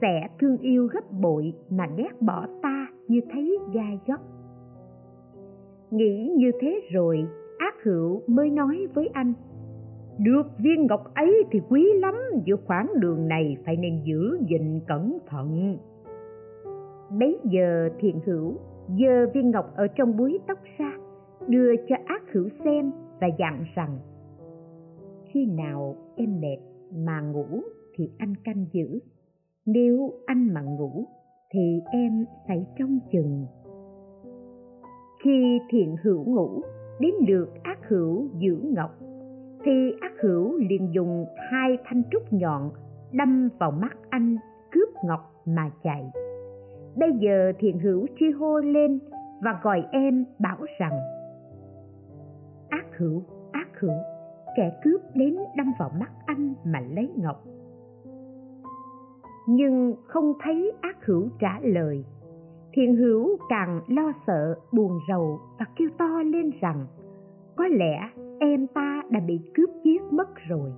[0.00, 4.20] sẽ thương yêu gấp bội mà ghét bỏ ta như thấy gai góc
[5.94, 7.26] nghĩ như thế rồi,
[7.58, 9.32] ác hữu mới nói với anh,
[10.18, 12.14] được viên ngọc ấy thì quý lắm,
[12.44, 15.78] giữa khoảng đường này phải nên giữ gìn cẩn thận
[17.18, 18.54] bấy giờ thiện hữu
[18.88, 20.92] giơ viên ngọc ở trong búi tóc ra
[21.48, 23.98] đưa cho ác hữu xem và dặn rằng,
[25.24, 26.58] khi nào em mệt
[26.94, 27.46] mà ngủ
[27.94, 28.98] thì anh canh giữ,
[29.66, 31.04] nếu anh mà ngủ
[31.50, 33.46] thì em phải trông chừng.
[35.24, 36.62] Khi thiện hữu ngủ,
[37.00, 38.90] đến lượt ác hữu giữ ngọc,
[39.64, 42.70] thì ác hữu liền dùng hai thanh trúc nhọn
[43.12, 44.36] đâm vào mắt anh,
[44.72, 46.10] cướp ngọc mà chạy
[46.96, 48.98] bây giờ thiện hữu tri hô lên
[49.42, 50.92] và gọi em bảo rằng,
[52.68, 53.22] ác hữu
[53.52, 53.98] ác hữu,
[54.56, 57.44] kẻ cướp đến đâm vào mắt anh mà lấy ngọc.
[59.48, 62.04] Nhưng không thấy ác hữu trả lời.
[62.72, 66.86] Thiện hữu càng lo sợ, buồn rầu và kêu to lên rằng,
[67.56, 70.72] có lẽ em ta đã bị cướp giết mất rồi.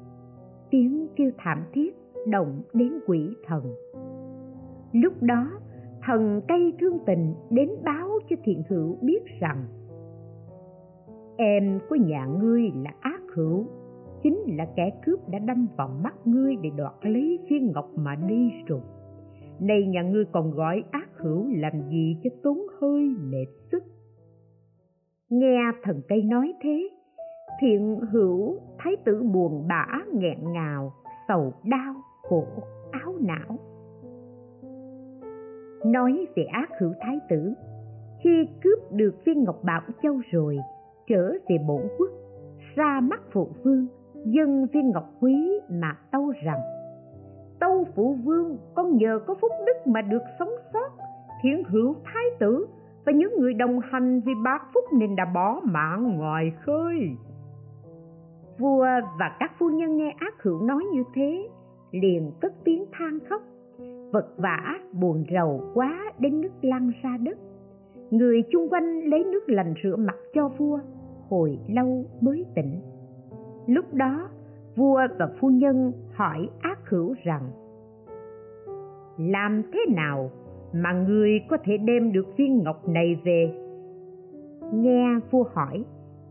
[0.70, 1.96] Tiếng kêu thảm thiết
[2.26, 3.74] động đến quỷ thần.
[4.92, 5.50] Lúc đó
[6.06, 9.64] thần cây thương tình đến báo cho thiện hữu biết rằng,
[11.36, 13.64] em của nhà ngươi là ác hữu,
[14.22, 18.14] chính là kẻ cướp đã đâm vào mắt ngươi để đoạt lấy viên ngọc mà
[18.28, 18.80] đi rồi.
[19.60, 23.82] Nay nhà ngươi còn gọi ác hữu làm gì cho tốn hơi mệt sức?
[25.30, 26.88] Nghe thần cây nói thế,
[27.60, 30.92] thiện hữu thấy tử buồn bã nghẹn ngào,
[31.28, 32.44] sầu đau khổ
[32.90, 33.58] áo não
[35.84, 37.52] nói về ác hữu thái tử,
[38.24, 40.58] khi cướp được viên ngọc bảo châu rồi,
[41.08, 42.10] trở về bổn quốc,
[42.74, 43.86] ra mắt phụ vương
[44.24, 46.60] dân viên ngọc quý mà tâu rằng,
[47.60, 50.88] tâu phụ vương, con nhờ có phúc đức mà được sống sót,
[51.42, 52.66] thiện hữu thái tử
[53.06, 57.10] và những người đồng hành vì bác phúc nên đã bỏ mạng ngoài khơi.
[58.58, 58.86] Vua
[59.18, 61.48] và các phu nhân nghe ác hữu nói như thế,
[61.90, 63.42] liền cất tiếng than khóc
[64.16, 67.38] vật vã buồn rầu quá đến nước lăn ra đất.
[68.10, 70.78] Người chung quanh lấy nước lành rửa mặt cho vua,
[71.28, 72.80] hồi lâu mới tỉnh.
[73.66, 74.28] Lúc đó,
[74.76, 77.50] vua và phu nhân hỏi ác hữu rằng,
[79.18, 80.30] làm thế nào
[80.72, 83.52] mà người có thể đem được viên ngọc này về?
[84.72, 85.84] Nghe vua hỏi,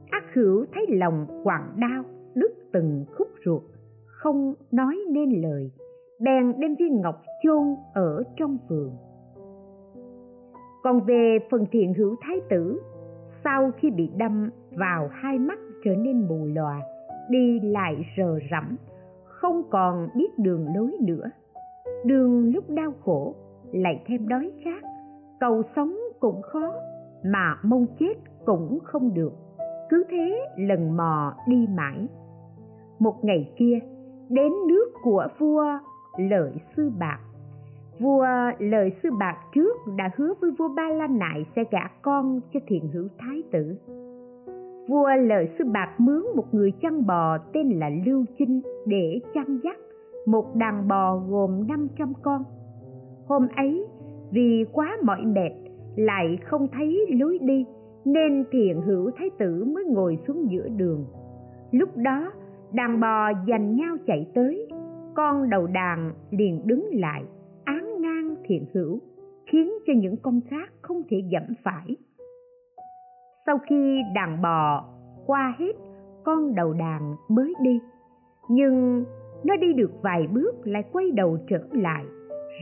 [0.10, 2.04] ác hữu thấy lòng quặn đau
[2.36, 3.64] đứt từng khúc ruột,
[4.06, 5.72] không nói nên lời
[6.20, 8.92] bèn đem viên ngọc chôn ở trong vườn.
[10.84, 12.82] Còn về phần thiện hữu thái tử,
[13.44, 16.82] sau khi bị đâm vào hai mắt trở nên mù lòa,
[17.30, 18.78] đi lại rờ rẫm,
[19.26, 21.30] không còn biết đường lối nữa.
[22.06, 23.36] Đường lúc đau khổ,
[23.72, 24.84] lại thêm đói khát,
[25.40, 26.74] cầu sống cũng khó
[27.24, 28.14] mà mong chết
[28.46, 29.34] cũng không được.
[29.90, 32.08] Cứ thế lần mò đi mãi.
[33.00, 33.80] Một ngày kia,
[34.30, 35.66] đến nước của vua
[36.18, 37.20] lợi sư bạc.
[38.00, 41.88] Vua ờ, lợi sư bạc trước đã hứa với vua ba la nại sẽ gả
[42.02, 43.76] con cho thiện hữu thái tử.
[44.88, 49.60] Vua lợi sư bạc mướn một người chăn bò tên là lưu chinh để chăn
[49.64, 49.78] dắt
[50.26, 52.44] một đàn bò gồm 500 con.
[53.28, 53.88] Hôm ấy,
[54.32, 55.52] vì quá mỏi mệt,
[55.96, 57.66] lại không thấy lối đi,
[58.06, 61.06] nên thiện hữu thái tử mới ngồi xuống giữa đường.
[61.72, 62.32] Lúc đó,
[62.74, 64.65] đàn bò giành nhau chạy tới
[65.16, 67.24] con đầu đàn liền đứng lại,
[67.64, 69.00] án ngang thiện hữu,
[69.48, 71.96] khiến cho những con khác không thể dẫm phải.
[73.46, 74.86] Sau khi đàn bò
[75.26, 75.76] qua hết
[76.24, 77.80] con đầu đàn mới đi,
[78.50, 79.06] nhưng
[79.44, 82.06] nó đi được vài bước lại quay đầu trở lại,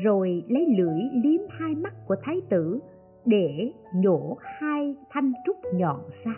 [0.03, 2.79] rồi lấy lưỡi liếm hai mắt của thái tử
[3.25, 6.35] để nhổ hai thanh trúc nhọn ra.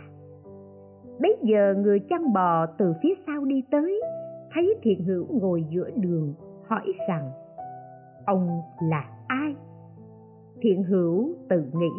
[1.20, 4.02] Bấy giờ người chăn bò từ phía sau đi tới
[4.56, 6.34] thấy thiện hữu ngồi giữa đường,
[6.68, 7.32] hỏi rằng,
[8.26, 9.56] ông là ai?
[10.62, 11.92] Thiện hữu tự nghĩ,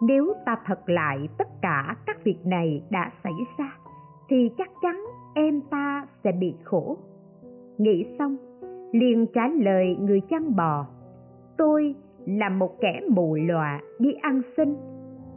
[0.00, 3.72] nếu ta thật lại tất cả các việc này đã xảy ra,
[4.28, 5.04] thì chắc chắn
[5.34, 6.96] em ta sẽ bị khổ.
[7.78, 8.36] Nghĩ xong,
[8.92, 10.86] liền trả lời người chăn bò,
[11.58, 11.94] tôi
[12.26, 14.76] là một kẻ mù lòa đi ăn xin,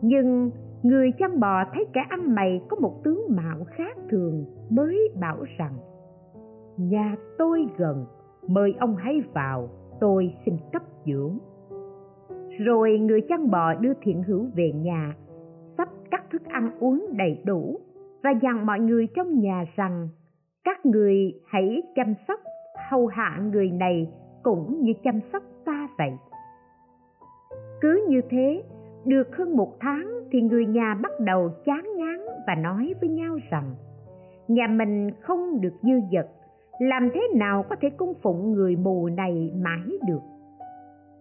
[0.02, 0.52] nhưng
[0.84, 5.38] người chăn bò thấy kẻ ăn mày có một tướng mạo khác thường mới bảo
[5.58, 5.74] rằng,
[6.78, 8.06] nhà tôi gần,
[8.48, 9.70] mời ông hãy vào,
[10.00, 11.38] tôi xin cấp dưỡng.
[12.60, 15.16] Rồi người chăn bò đưa thiện hữu về nhà
[15.78, 17.80] sắp các thức ăn uống đầy đủ
[18.24, 20.10] và dặn mọi người trong nhà rằng,
[20.64, 22.40] các người hãy chăm sóc,
[22.90, 24.12] hầu hạ người này
[24.44, 26.12] cũng như chăm sóc ta vậy.
[27.82, 28.64] Cứ như thế
[29.06, 33.38] được hơn một tháng thì người nhà bắt đầu chán ngán và nói với nhau
[33.50, 33.76] rằng,
[34.48, 36.28] nhà mình không được dư dật,
[36.80, 40.22] làm thế nào có thể cung phụng người mù này mãi được?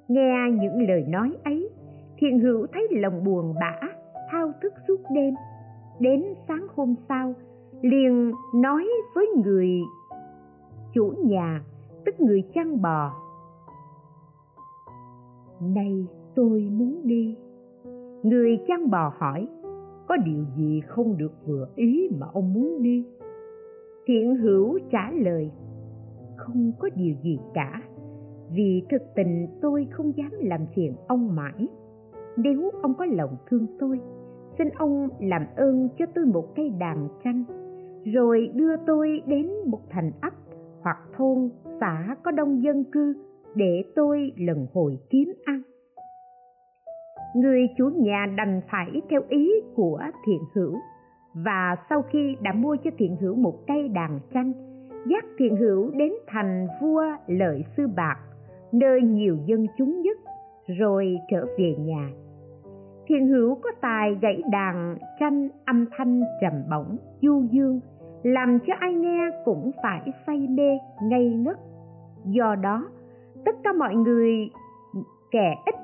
[0.09, 1.69] Nghe những lời nói ấy,
[2.19, 3.81] thiện hữu thấy lòng buồn bã,
[4.31, 5.35] thao thức suốt đêm.
[6.01, 7.35] Đến sáng hôm sau,
[7.83, 9.69] liền nói với người
[10.95, 11.61] chủ nhà,
[12.05, 13.13] tức người chăn bò
[15.61, 17.37] nay tôi muốn đi
[18.23, 19.49] người chăn bò hỏi,
[20.09, 23.07] có điều gì không được vừa ý mà ông muốn đi?
[24.07, 25.51] Thiện hữu trả lời,
[26.37, 27.83] không có điều gì cả,
[28.51, 31.69] vì thực tình tôi không dám làm phiền ông mãi.
[32.37, 34.01] Nếu ông có lòng thương tôi,
[34.59, 37.45] xin ông làm ơn cho tôi một cây đàn tranh,
[38.05, 40.33] rồi đưa tôi đến một thành ấp
[40.81, 41.51] hoặc thôn
[41.81, 43.15] xã có đông dân cư
[43.55, 45.63] để tôi lần hồi kiếm ăn
[47.35, 50.79] người chủ nhà đành phải theo ý của thiện hữu.
[51.35, 54.53] Và sau khi đã mua cho thiện hữu một cây đàn tranh,
[55.07, 58.17] dắt thiện hữu đến thành vua lợi sư bạc,
[58.73, 60.19] nơi nhiều dân chúng nhất,
[60.79, 62.11] rồi trở về nhà.
[63.07, 67.81] Thiện hữu có tài gãy đàn tranh âm thanh trầm bổng, du dương,
[68.23, 71.57] làm cho ai nghe cũng phải say mê, ngây ngất.
[72.25, 72.89] Do đó,
[73.45, 74.51] tất cả mọi người
[75.31, 75.75] kẻ ít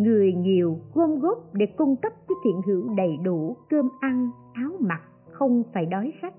[0.00, 4.72] người nhiều gom góp để cung cấp cho thiện hữu đầy đủ cơm ăn, áo
[4.80, 6.34] mặc, không phải đói sách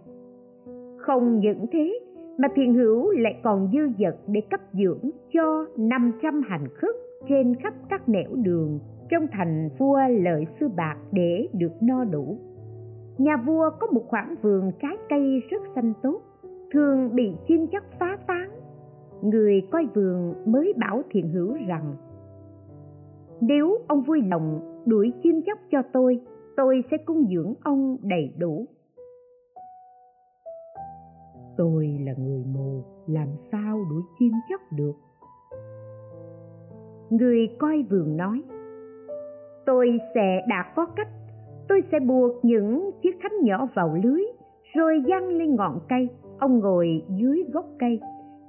[1.02, 2.00] không những thế,
[2.38, 6.96] mà thiện hữu lại còn dư dật để cấp dưỡng cho 500 hành khất
[7.30, 12.38] trên khắp các nẻo đường, trong thành vua lợi sư bạc để được no đủ.
[13.18, 16.22] Nhà vua có một khoảng vườn trái cây rất xanh tốt,
[16.74, 18.50] thường bị chim chóc phá tán
[19.22, 21.94] người coi vườn mới bảo thiện hữu rằng
[23.42, 26.20] nếu ông vui lòng đuổi chim chóc cho tôi
[26.58, 28.66] tôi sẽ cung dưỡng ông đầy đủ.
[31.58, 34.94] Tôi là người mù làm sao đuổi chim chóc được?
[37.10, 38.44] Người coi vườn nói
[39.66, 41.08] tôi sẽ đã có cách
[41.70, 44.22] tôi sẽ buộc những chiếc khánh nhỏ vào lưới
[44.76, 48.00] rồi giăng lên ngọn cây ông ngồi dưới gốc cây.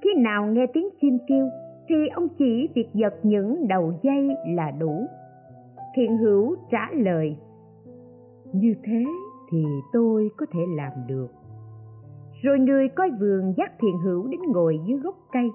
[0.02, 1.48] Khi nào nghe tiếng chim kêu
[1.88, 5.06] thì ông chỉ việc giật những đầu dây là đủ.
[5.96, 7.36] Thiện hữu trả lời,
[8.52, 9.04] như thế
[9.50, 11.28] thì tôi có thể làm được.
[12.42, 15.50] Rồi người coi vườn dắt thiện hữu đến ngồi dưới gốc cây.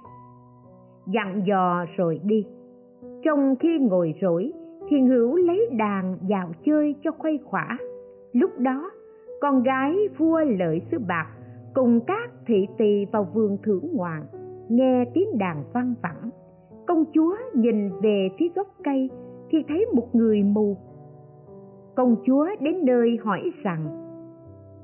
[1.13, 2.45] Dặn dò rồi đi.
[3.23, 4.51] Trong khi ngồi rỗi,
[4.89, 7.77] thiện hữu lấy đàn vào chơi cho khuây khỏa.
[8.33, 8.91] Lúc đó,
[9.41, 11.27] con gái vua lợi sư bạc
[11.73, 14.23] cùng các thị tỳ vào vườn thưởng ngoạn
[14.69, 16.29] nghe tiếng đàn vang vẳng,
[16.87, 19.09] công chúa nhìn về phía gốc cây
[19.49, 20.77] thì thấy một người mù.
[21.95, 23.87] Công chúa đến nơi hỏi rằng,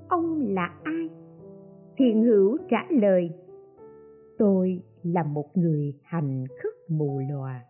[0.10, 1.10] ông là ai?
[1.98, 3.30] Thiện hữu trả lời,
[4.38, 7.62] tôi là một người hành khất mù lòa.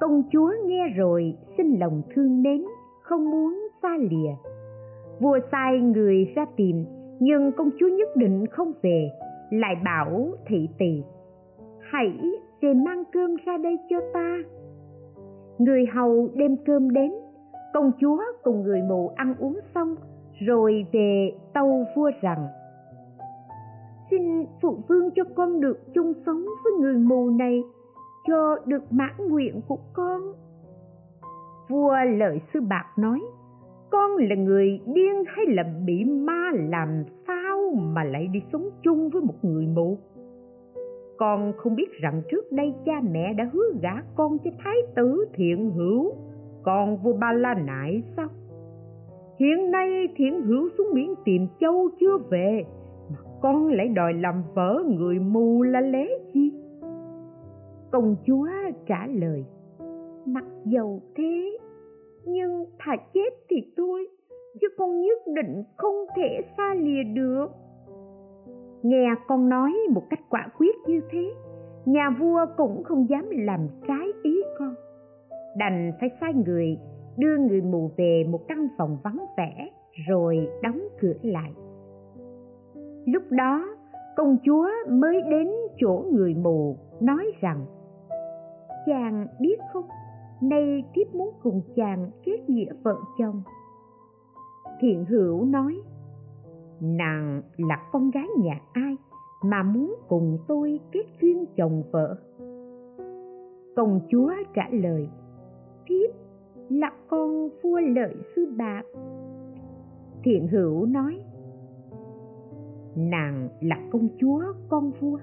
[0.00, 2.64] Công chúa nghe rồi xin lòng thương mến,
[3.02, 4.34] không muốn xa lìa.
[5.20, 6.84] Vua sai người ra tìm,
[7.20, 9.10] nhưng công chúa nhất định không về,
[9.50, 11.02] lại bảo thị tỳ
[11.90, 12.18] hãy
[12.60, 14.36] về mang cơm ra đây cho ta.
[15.58, 17.12] Người hầu đem cơm đến,
[17.74, 19.94] công chúa cùng người mù ăn uống xong,
[20.46, 22.46] rồi về tâu vua rằng,
[24.10, 27.62] xin phụ vương cho con được chung sống với người mù này,
[28.28, 30.20] cho được mãn nguyện của con.
[31.68, 33.20] Vua lợi sư bạc nói,
[33.90, 39.08] con là người điên hay là bị ma làm sao mà lại đi sống chung
[39.08, 39.98] với một người mù?
[41.16, 45.24] Con không biết rằng trước đây cha mẹ đã hứa gả con cho thái tử
[45.34, 46.12] thiện hữu.
[46.62, 48.28] Còn vua ba la nại sao?
[49.38, 52.64] Hiện nay thiện hữu xuống biển tìm châu chưa về,
[53.10, 56.50] mà con lại đòi làm vợ người mù là lẽ gì?
[57.92, 58.48] Công chúa
[58.86, 59.44] trả lời,
[60.26, 61.58] mặc dầu thế,
[62.24, 64.08] nhưng thà chết thì thôi,
[64.60, 67.46] chứ con nhất định không thể xa lìa được
[68.84, 71.34] nghe con nói một cách quả quyết như thế,
[71.84, 74.74] nhà vua cũng không dám làm trái ý con.
[75.56, 76.78] Đành phải sai người
[77.18, 79.70] đưa người mù về một căn phòng vắng vẻ
[80.08, 81.52] rồi đóng cửa lại.
[83.06, 83.76] Lúc đó,
[84.16, 87.66] công chúa mới đến chỗ người mù, nói rằng,
[88.86, 89.84] chàng biết không?
[90.42, 93.42] Nay thiếp muốn cùng chàng kết nghĩa vợ chồng.
[94.80, 95.80] Thiện hữu nói
[96.80, 98.96] nàng là con gái nhà ai
[99.44, 102.16] mà muốn cùng tôi kết duyên chồng vợ?
[103.76, 105.08] Công chúa trả lời
[105.86, 106.10] thiếp
[106.68, 108.82] là con vua lợi sư bạc
[110.24, 111.20] thiện hữu nói,
[112.96, 115.18] nàng là công chúa con vua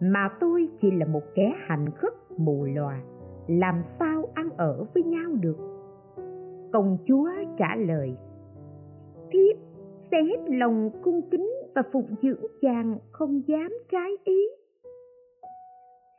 [0.00, 3.02] mà tôi chỉ là một kẻ hành khất mù lòa,
[3.46, 5.58] làm sao ăn ở với nhau được?
[6.72, 8.16] Công chúa trả lời
[9.30, 9.56] thiếp
[10.10, 14.42] sẽ hết lòng cung kính và phụng dưỡng chàng không dám trái ý.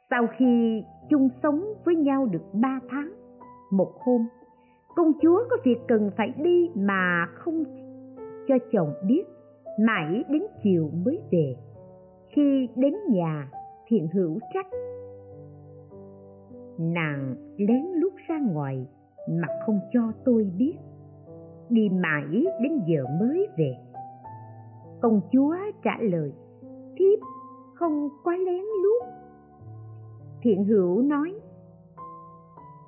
[0.10, 3.12] Sau khi chung sống với nhau được ba tháng,
[3.72, 4.28] một hôm,
[4.96, 7.64] công chúa có việc cần phải đi mà không
[8.48, 9.24] cho chồng biết,
[9.80, 11.56] mãi đến chiều mới về.
[12.30, 13.52] Khi đến nhà,
[13.88, 14.68] thiện hữu trách.
[16.80, 18.88] Nàng lén lút ra ngoài
[19.30, 20.76] mà không cho tôi biết
[21.70, 23.76] đi mãi đến giờ mới về.
[25.02, 26.34] Công chúa trả lời,
[26.98, 27.20] thiếp,
[27.74, 29.04] không quá lén lút.
[30.42, 31.34] Thiện hữu nói,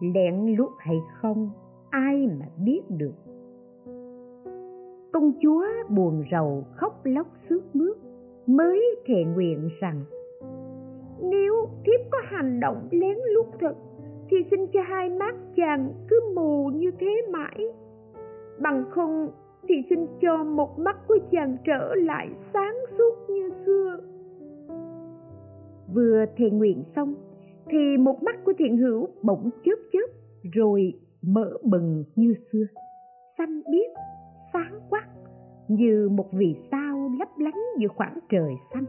[0.01, 1.49] lén lút hay không,
[1.89, 3.13] ai mà biết được.
[5.13, 7.97] Công chúa buồn rầu khóc lóc sướt mướt,
[8.47, 10.03] mới thề nguyện rằng,
[11.21, 13.75] nếu thiếp có hành động lén lút thật,
[14.29, 17.65] thì xin cho hai mắt chàng cứ mù như thế mãi
[18.61, 19.31] bằng không
[19.69, 23.97] thì xin cho một mắt của chàng trở lại sáng suốt như xưa.
[25.93, 27.15] Vừa thề nguyện xong,
[27.69, 30.07] thì một mắt của thiện hữu bỗng chớp chớp,
[30.53, 32.65] rồi mở bừng như xưa.
[33.37, 33.91] Xanh biếc,
[34.53, 35.03] sáng quắc,
[35.67, 38.85] như một vì sao lấp lánh giữa khoảng trời xanh.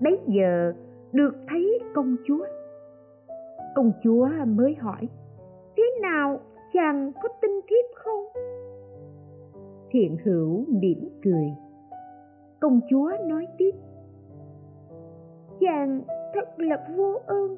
[0.00, 0.72] Bấy giờ
[1.12, 2.46] được thấy công chúa.
[3.74, 5.08] Công chúa mới hỏi,
[5.76, 6.40] thế nào,
[6.72, 8.24] chàng có tin thiếp không?
[9.92, 11.46] Thiện hữu mỉm cười.
[12.60, 13.70] Công chúa nói tiếp,
[15.60, 16.02] chàng
[16.34, 17.56] thật là vô ơn.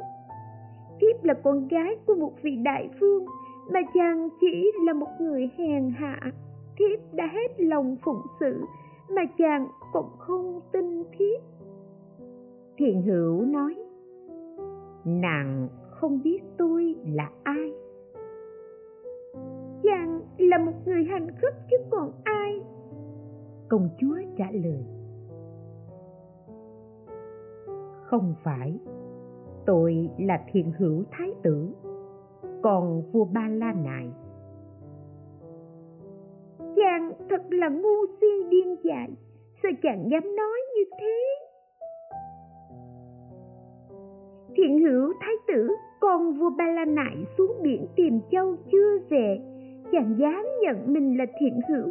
[1.00, 3.24] Thiếp là con gái của một vị đại vương
[3.72, 6.20] mà chàng chỉ là một người hèn hạ.
[6.78, 8.60] Thiếp đã hết lòng phụng sự
[9.10, 11.42] mà chàng cũng không tin thiếp.
[12.76, 13.74] Thiện hữu nói,
[15.04, 17.30] nàng không biết tôi là
[20.86, 22.60] người hành khất chứ còn ai?
[23.68, 24.84] Công chúa trả lời
[28.04, 28.78] không phải
[29.66, 31.68] tôi là thiện hữu thái tử
[32.62, 34.10] còn vua ba la nại.
[36.58, 39.08] Chàng thật là ngu si điên dại
[39.62, 41.24] sao chàng dám nói như thế?
[44.56, 45.68] Thiện hữu thái tử
[46.00, 49.53] con vua ba la nại xuống biển tìm châu chưa về
[49.94, 51.90] chàng dám nhận mình là thiện hữu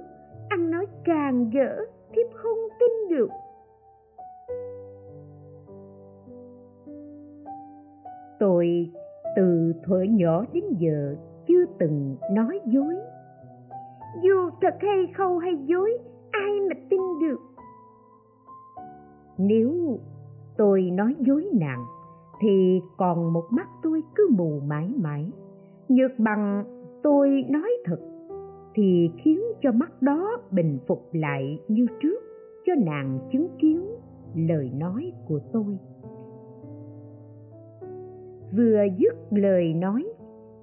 [0.50, 1.86] ăn nói càng gỡ
[2.16, 3.30] thiếp không tin được.
[8.40, 8.92] Tôi
[9.36, 11.16] từ thuở nhỏ đến giờ
[11.48, 12.96] chưa từng nói dối.
[14.24, 15.98] Dù thật hay không hay dối
[16.32, 17.40] ai mà tin được?
[19.38, 20.00] Nếu
[20.58, 21.84] tôi nói dối nàng
[22.42, 25.32] thì còn một mắt tôi cứ mù mãi mãi.
[25.88, 26.64] Nhược bằng
[27.04, 28.00] tôi nói thật
[28.76, 32.20] thì khiến cho mắt đó bình phục lại như trước
[32.66, 33.86] cho nàng chứng kiến
[34.36, 35.78] lời nói của tôi.
[38.58, 40.06] Vừa dứt lời nói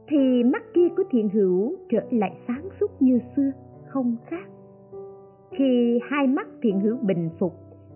[0.09, 3.51] thì mắt kia của thiện hữu trở lại sáng suốt như xưa,
[3.87, 4.49] không khác.
[5.51, 7.53] Khi hai mắt thiện hữu bình phục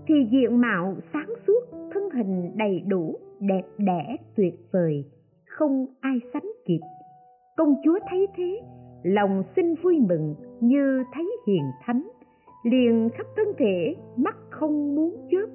[0.06, 1.60] thì diện mạo sáng suốt,
[1.92, 5.04] thân hình đầy đủ, đẹp đẽ, tuyệt vời,
[5.46, 6.80] không ai sánh kịp
[7.56, 8.60] công chúa thấy thế,
[9.02, 12.08] lòng xin vui mừng như thấy hiền thánh.
[12.64, 15.46] Liền khắp thân thể, mắt không muốn chớp,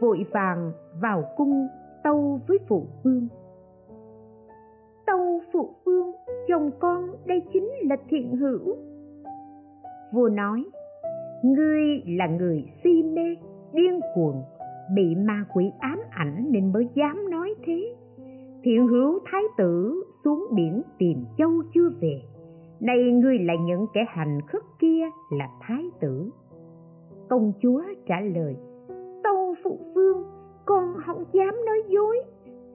[0.00, 0.72] vội vàng
[1.02, 1.66] vào cung
[2.04, 3.28] tâu với phụ vương.
[5.06, 6.12] Tâu phụ vương,
[6.48, 8.76] chồng con đây chính là thiện hữu.
[10.12, 10.64] Vua nói,
[11.42, 13.36] ngươi là người si mê,
[13.72, 14.42] điên cuồng,
[14.94, 17.94] bị ma quỷ ám ảnh nên mới dám nói thế.
[18.62, 22.22] Thiện hữu thái tử xuống biển tìm châu chưa về.
[22.80, 26.30] Nay ngươi lại những kẻ hành khất kia là thái tử.
[27.28, 28.56] Công chúa trả lời,
[29.24, 30.22] tâu phụ vương,
[30.64, 32.16] con không dám nói dối.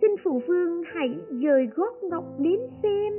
[0.01, 3.13] Xin phụ vương hãy dời gót ngọc đến xem.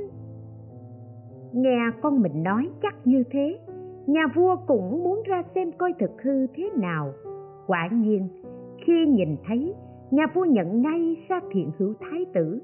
[1.53, 3.59] Nghe con mình nói chắc như thế,
[4.07, 7.13] nhà vua cũng muốn ra xem coi thực hư thế nào.
[7.67, 8.27] Quả nhiên,
[8.85, 9.73] khi nhìn thấy,
[10.11, 12.61] nhà vua nhận ngay ra thiện hữu thái tử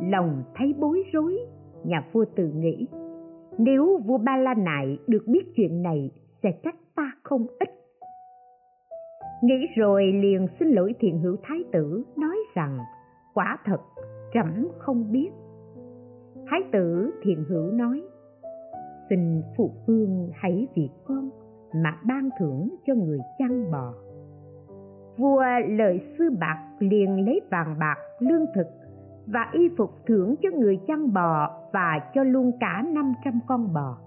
[0.00, 1.38] lòng thấy bối rối,
[1.84, 2.86] nhà vua tự nghĩ.
[3.58, 6.10] Nếu vua ba la nại được biết chuyện này,
[6.42, 7.68] sẽ trách ta không ít.
[9.42, 12.78] Nghĩ rồi liền xin lỗi thiện hữu thái tử, nói rằng,
[13.34, 13.80] quả thật,
[14.34, 15.30] trẫm không biết.
[16.46, 18.02] Thái tử thiện hữu nói,
[19.10, 21.30] xin phụ vương hãy vì con
[21.74, 23.94] mà ban thưởng cho người chăn bò.
[25.16, 28.66] Vua lợi sư bạc liền lấy vàng bạc, lương thực
[29.26, 33.72] và y phục thưởng cho người chăn bò và cho luôn cả năm trăm con
[33.74, 33.98] bò.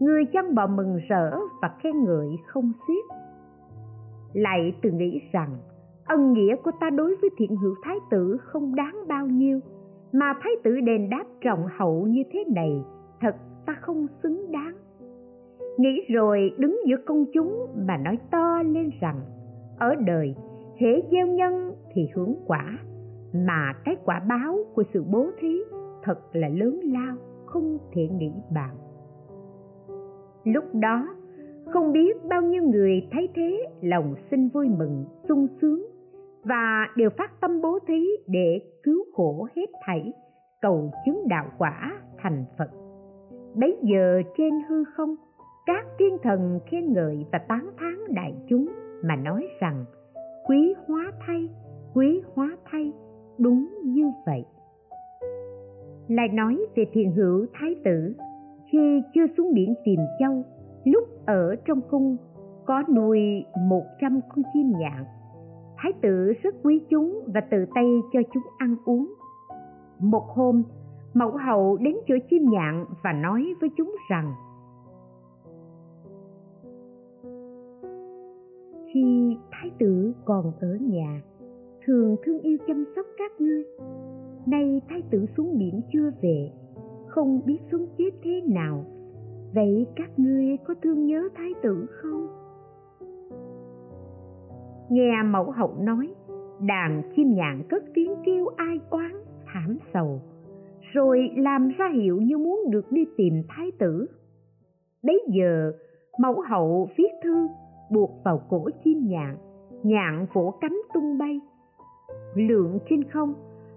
[0.00, 3.16] Người chăn bò mừng rỡ và khen ngợi không xiết.
[4.32, 5.50] Lại tự nghĩ rằng,
[6.06, 9.60] ân nghĩa của ta đối với thiện hữu thái tử không đáng bao nhiêu,
[10.12, 12.84] mà thái tử đền đáp trọng hậu như thế này,
[13.20, 13.36] thật
[13.66, 14.74] ta không xứng đáng.
[15.78, 19.20] Nghĩ rồi đứng giữa công chúng mà nói to lên rằng,
[19.78, 20.34] ở đời,
[20.76, 22.78] hễ gieo nhân thì hưởng quả
[23.32, 25.58] mà cái quả báo của sự bố thí
[26.02, 27.16] thật là lớn lao,
[27.46, 28.76] không thể nghĩ bàn.
[30.44, 31.08] Lúc đó,
[31.66, 35.86] không biết bao nhiêu người thấy thế, lòng sinh vui mừng, sung sướng
[36.44, 40.12] và đều phát tâm bố thí để cứu khổ hết thảy,
[40.60, 42.70] cầu chứng đạo quả thành phật.
[43.54, 45.14] Bấy giờ trên hư không,
[45.66, 48.68] các thiên thần khen ngợi và tán thán đại chúng
[49.04, 49.84] mà nói rằng,
[50.48, 51.48] quý hóa thay,
[51.94, 52.92] quý hóa thay
[53.38, 54.44] đúng như vậy.
[56.08, 58.14] Lại nói về thiền hữu thái tử,
[58.72, 60.42] khi chưa xuống biển tìm châu,
[60.84, 62.16] lúc ở trong cung
[62.66, 63.20] có nuôi
[63.68, 65.04] một trăm con chim nhạn.
[65.76, 69.14] Thái tử rất quý chúng và tự tay cho chúng ăn uống.
[69.98, 70.62] Một hôm,
[71.14, 74.32] mẫu hậu đến chỗ chim nhạn và nói với chúng rằng,
[78.92, 81.22] khi thái tử còn ở nhà
[81.86, 83.64] thường thương yêu chăm sóc các ngươi.
[84.46, 86.50] Nay thái tử xuống biển chưa về,
[87.06, 88.84] không biết sống chết thế nào.
[89.54, 92.26] Vậy các ngươi có thương nhớ thái tử không?
[94.90, 96.14] Nghe mẫu hậu nói,
[96.60, 99.12] đàn chim nhạn cất tiếng kêu ai oán,
[99.46, 100.20] thảm sầu,
[100.92, 104.06] rồi làm ra hiệu như muốn được đi tìm thái tử.
[105.02, 105.72] Bấy giờ,
[106.18, 107.48] mẫu hậu viết thư
[107.90, 109.36] buộc vào cổ chim nhạn
[109.82, 111.40] nhạn vỗ cánh tung bay
[112.36, 113.34] lượn trên không,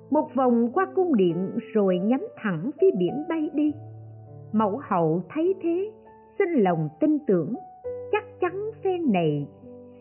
[0.10, 3.74] một vòng qua cung điện rồi nhắm thẳng phía biển bay đi.
[4.52, 5.92] Mẫu hậu thấy thế,
[6.40, 7.54] xin lòng tin tưởng,
[8.12, 9.48] chắc chắn phen này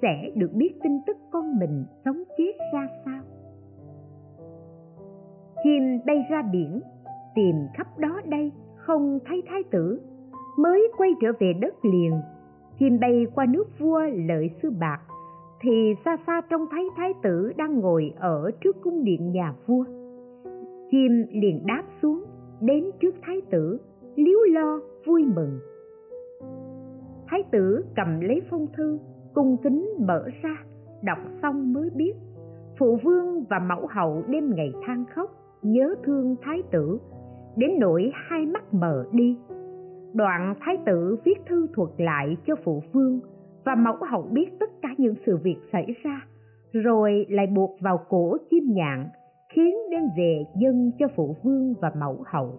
[0.02, 3.22] sẽ được biết tin tức con mình sống chết ra sao.
[5.64, 6.80] Chim bay ra biển,
[7.34, 10.00] tìm khắp đó đây, không thấy thái tử.
[10.58, 12.12] Mới quay trở về đất liền,
[12.78, 15.00] chim bay qua nước vua lợi sư bạc
[15.60, 19.84] thì xa xa trông thấy thái tử đang ngồi ở trước cung điện nhà vua.
[20.90, 22.24] Chim liền đáp xuống,
[22.60, 23.80] đến trước thái tử,
[24.16, 25.58] líu lo, vui mừng.
[27.26, 28.98] Thái tử cầm lấy phong thư,
[29.34, 30.56] cung kính mở ra,
[31.02, 32.12] đọc xong mới biết,
[32.78, 35.30] phụ vương và mẫu hậu đêm ngày than khóc,
[35.62, 36.98] nhớ thương thái tử,
[37.56, 39.38] đến nỗi hai mắt mờ đi.
[40.14, 43.20] Đoạn thái tử viết thư thuật lại cho phụ vương
[43.64, 46.20] và mẫu hậu biết tất cả những sự việc xảy ra,
[46.72, 49.08] rồi lại buộc vào cổ chim nhạn,
[49.52, 52.52] khiến đem về dân cho phụ vương và mẫu hậu.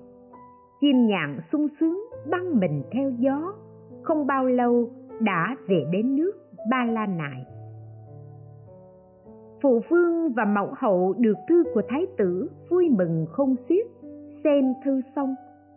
[0.81, 1.99] Chim nhạn sung sướng,
[2.31, 3.53] băng mình theo gió,
[4.03, 4.89] không bao lâu
[5.19, 6.31] đã về đến nước
[6.71, 7.45] ba la nại
[9.61, 13.85] phụ vương và mẫu hậu được thư của thái tử vui mừng không xiết,
[14.43, 15.35] xem thư xong,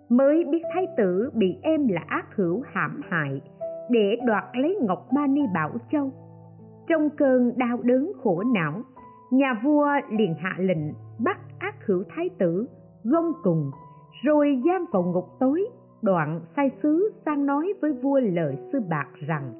[0.08, 3.40] mới biết thái tử bị em là ác hữu hãm hại
[3.92, 6.10] để đoạt lấy ngọc mani bảo châu.
[6.88, 8.72] Trong cơn đau đớn khổ não,
[9.30, 10.92] nhà vua liền hạ lệnh
[11.24, 12.66] bắt ác hữu thái tử,
[13.04, 13.70] gông cùng,
[14.24, 15.64] rồi giam vào ngục tối,
[16.02, 19.52] đoạn sai sứ sang nói với vua lợi sư bạc rằng,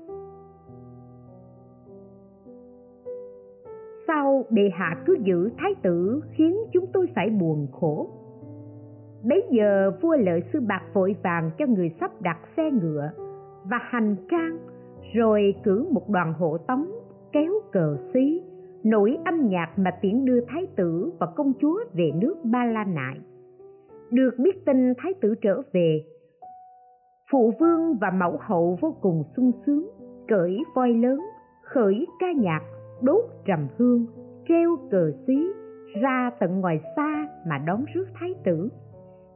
[4.06, 8.10] sao bệ hạ cứ giữ thái tử khiến chúng tôi phải buồn khổ?
[9.24, 13.10] Bấy giờ vua lợi sư bạc vội vàng cho người sắp đặt xe ngựa
[13.64, 14.58] và hành trang,
[15.14, 16.86] rồi cử một đoàn hộ tống,
[17.32, 18.42] kéo cờ xí,
[18.84, 22.84] nổi âm nhạc mà tiễn đưa thái tử và công chúa về nước ba la
[22.84, 23.18] nại.
[24.10, 26.04] Được biết tin thái tử trở về,
[27.32, 29.90] phụ vương và mẫu hậu vô cùng sung sướng,
[30.28, 31.20] cởi voi lớn,
[31.62, 32.60] khởi ca nhạc,
[33.02, 34.06] đốt trầm hương,
[34.48, 35.48] treo cờ xí,
[36.02, 38.68] ra tận ngoài xa mà đón rước thái tử.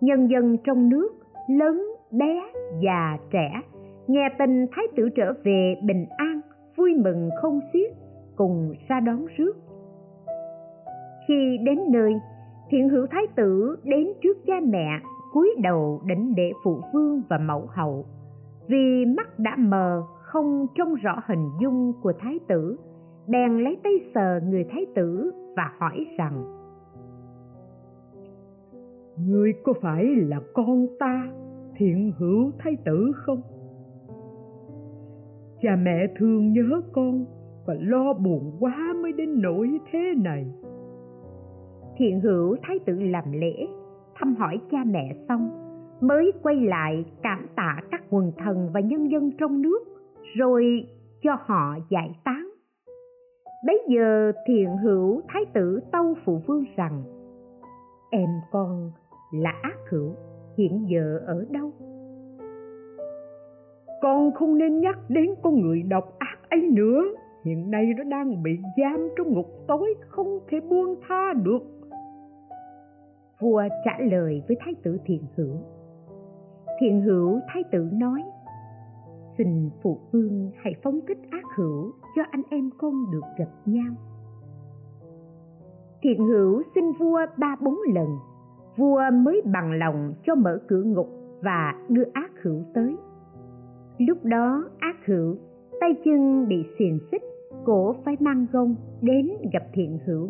[0.01, 1.09] Nhân dân trong nước
[1.49, 2.43] lớn, bé
[2.83, 3.63] già trẻ
[4.09, 6.41] nghe tin thái tử trở về bình an,
[6.77, 7.91] vui mừng không xiết,
[8.37, 9.57] cùng ra đón rước.
[11.29, 12.15] Khi đến nơi,
[12.71, 14.89] thiện hữu thái tử đến trước cha mẹ,
[15.33, 18.05] cúi đầu đảnh để phụ vương và mẫu hậu.
[18.69, 22.77] Vì mắt đã mờ, không trông rõ hình dung của thái tử,
[23.29, 26.57] bèn lấy tay sờ người thái tử và hỏi rằng
[29.19, 31.29] ngươi có phải là con ta,
[31.77, 33.41] thiện hữu thái tử không?
[35.63, 37.25] Cha mẹ thương nhớ con
[37.67, 40.47] và lo buồn quá mới đến nỗi thế này.
[41.97, 43.67] Thiện hữu thái tử làm lễ,
[44.15, 45.51] thăm hỏi cha mẹ xong,
[46.01, 49.79] mới quay lại cảm tạ các quần thần và nhân dân trong nước,
[50.37, 50.87] rồi
[51.23, 52.51] cho họ giải tán.
[53.67, 57.03] Bấy giờ thiện hữu thái tử tâu phụ vương rằng,
[58.11, 58.91] em con
[59.33, 60.13] là ác hữu,
[60.59, 61.73] hiện giờ ở đâu?
[64.01, 67.03] Con không nên nhắc đến con người độc ác ấy nữa.
[67.45, 71.63] Hiện nay nó đang bị giam trong ngục tối, không thể buông tha được.
[73.41, 75.57] Vua trả lời với thái tử thiện hữu.
[76.81, 78.23] Thiện hữu, thái tử nói,
[79.39, 83.95] xin phụ vương hãy phóng thích ác hữu cho anh em con được gặp nhau.
[86.03, 88.09] Thiện hữu xin vua ba bốn lần.
[88.77, 91.09] Vua mới bằng lòng cho mở cửa ngục
[91.43, 92.97] và đưa ác hữu tới
[93.99, 95.37] lúc đó ác hữu,
[95.81, 97.23] tay chân bị xiềng xích,
[97.65, 100.29] cổ phải mang gông đến gặp thiện hữu.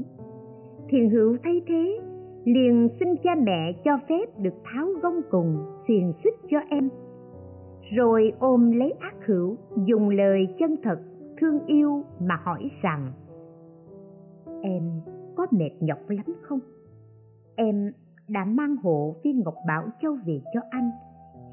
[0.88, 2.00] Thiện hữu thấy thế,
[2.44, 5.56] liền xin cha mẹ cho phép được tháo gông cùng
[5.88, 6.88] xiềng xích cho em.
[7.96, 9.56] Rồi ôm lấy ác hữu,
[9.86, 10.98] dùng lời chân thật,
[11.40, 13.12] thương yêu mà hỏi rằng,
[14.62, 14.82] em
[15.36, 16.60] có mệt nhọc lắm không?
[17.56, 17.92] Em
[18.28, 20.90] đã mang hộ viên ngọc bảo châu về cho anh,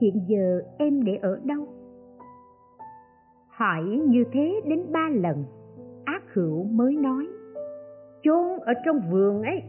[0.02, 1.68] hiện giờ em để ở đâu?
[3.58, 5.46] Hỏi như thế đến ba lần,
[6.06, 7.28] ác hữu mới nói,
[8.24, 9.64] chôn ở trong vườn ấy.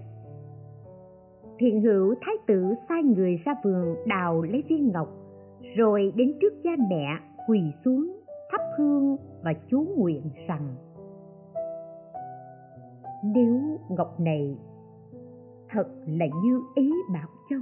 [1.59, 5.09] Thiện hữu thái tử sai người ra vườn đào lấy viên ngọc,
[5.77, 7.19] rồi đến trước cha mẹ
[7.49, 8.21] quỳ xuống
[8.53, 10.75] thắp hương và chú nguyện rằng,
[13.25, 14.59] nếu ngọc này
[15.71, 17.61] thật là như ý bảo châu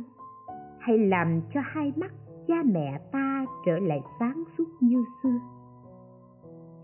[0.78, 2.12] hay làm cho hai mắt
[2.46, 5.38] cha mẹ ta trở lại sáng suốt như xưa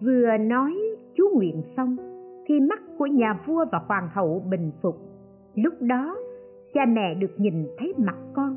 [0.01, 0.75] vừa nói
[1.15, 1.97] chú nguyện xong,
[2.47, 4.97] thì mắt của nhà vua và hoàng hậu bình phục.
[5.55, 6.17] Lúc đó,
[6.75, 8.57] cha mẹ được nhìn thấy mặt con,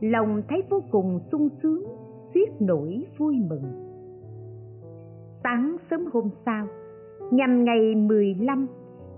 [0.00, 1.84] lòng thấy vô cùng sung sướng
[2.34, 3.62] xiết nổi vui mừng.
[5.42, 6.66] Sáng sớm hôm sau,
[7.30, 8.66] nhằm ngày 15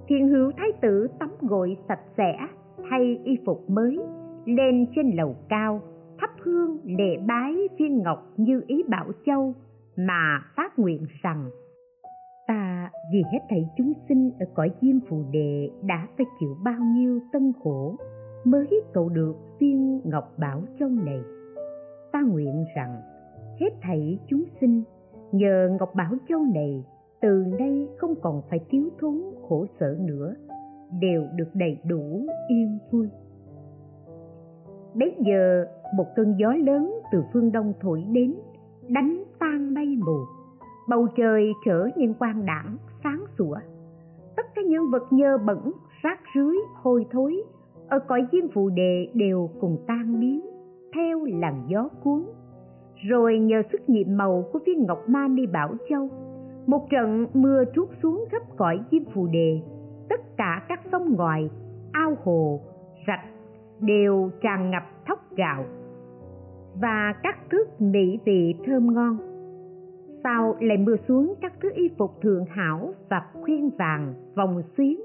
[0.08, 2.36] thiên hữu thái tử tắm gội sạch sẽ,
[2.90, 3.98] thay y phục mới,
[4.44, 5.80] lên trên lầu cao,
[6.18, 9.54] thắp hương lễ bái viên ngọc như ý bảo châu,
[9.96, 11.50] mà phát nguyện rằng
[13.12, 17.20] vì hết thảy chúng sinh ở cõi diêm phù đề đã phải chịu bao nhiêu
[17.32, 17.96] tân khổ
[18.44, 21.20] mới cầu được viên ngọc bảo châu này.
[22.12, 23.00] Ta nguyện rằng
[23.60, 24.82] hết thảy chúng sinh
[25.32, 26.84] nhờ ngọc bảo châu này
[27.20, 30.34] từ nay không còn phải thiếu thốn khổ sở nữa,
[31.00, 33.08] đều được đầy đủ yên vui.
[34.94, 38.34] Bấy giờ một cơn gió lớn từ phương đông thổi đến,
[38.88, 40.18] đánh tan mây mù.
[40.88, 43.56] Bầu trời trở nên quang đãng sáng sủa.
[44.36, 47.42] Tất cả những vật nhơ bẩn, rác rưới, hôi thối,
[47.88, 50.40] ở cõi diêm phù đề đều cùng tan biến,
[50.94, 52.24] theo làn gió cuốn.
[53.08, 56.08] Rồi nhờ sức nhiệm màu của viên ngọc ma ni bảo châu,
[56.66, 59.62] một trận mưa trút xuống khắp cõi diêm phù đề
[60.08, 61.50] tất cả các sông ngòi
[61.92, 62.60] ao hồ,
[63.06, 63.24] rạch
[63.80, 65.64] đều tràn ngập thóc gạo.
[66.80, 69.33] Và các thức mỹ vị thơm ngon
[70.24, 75.00] sau lại mưa xuống các thứ y phục thượng hảo và khuyên vàng vòng xuyến.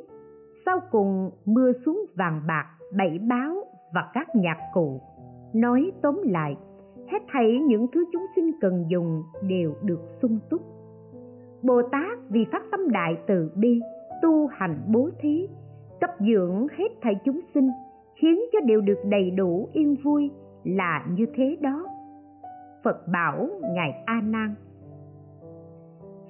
[0.66, 2.66] Sau cùng mưa xuống vàng bạc,
[2.98, 3.56] bảy báo
[3.94, 5.02] và các nhạc cụ.
[5.54, 6.58] Nói tóm lại,
[7.12, 10.62] hết thảy những thứ chúng sinh cần dùng đều được sung túc.
[11.62, 13.82] Bồ tát vì phát tâm đại từ bi,
[14.22, 15.48] tu hành bố thí,
[16.02, 17.70] cấp dưỡng hết thảy chúng sinh,
[18.16, 20.32] khiến cho đều được đầy đủ yên vui
[20.64, 21.86] là như thế đó.
[22.84, 24.56] Phật bảo ngài a nan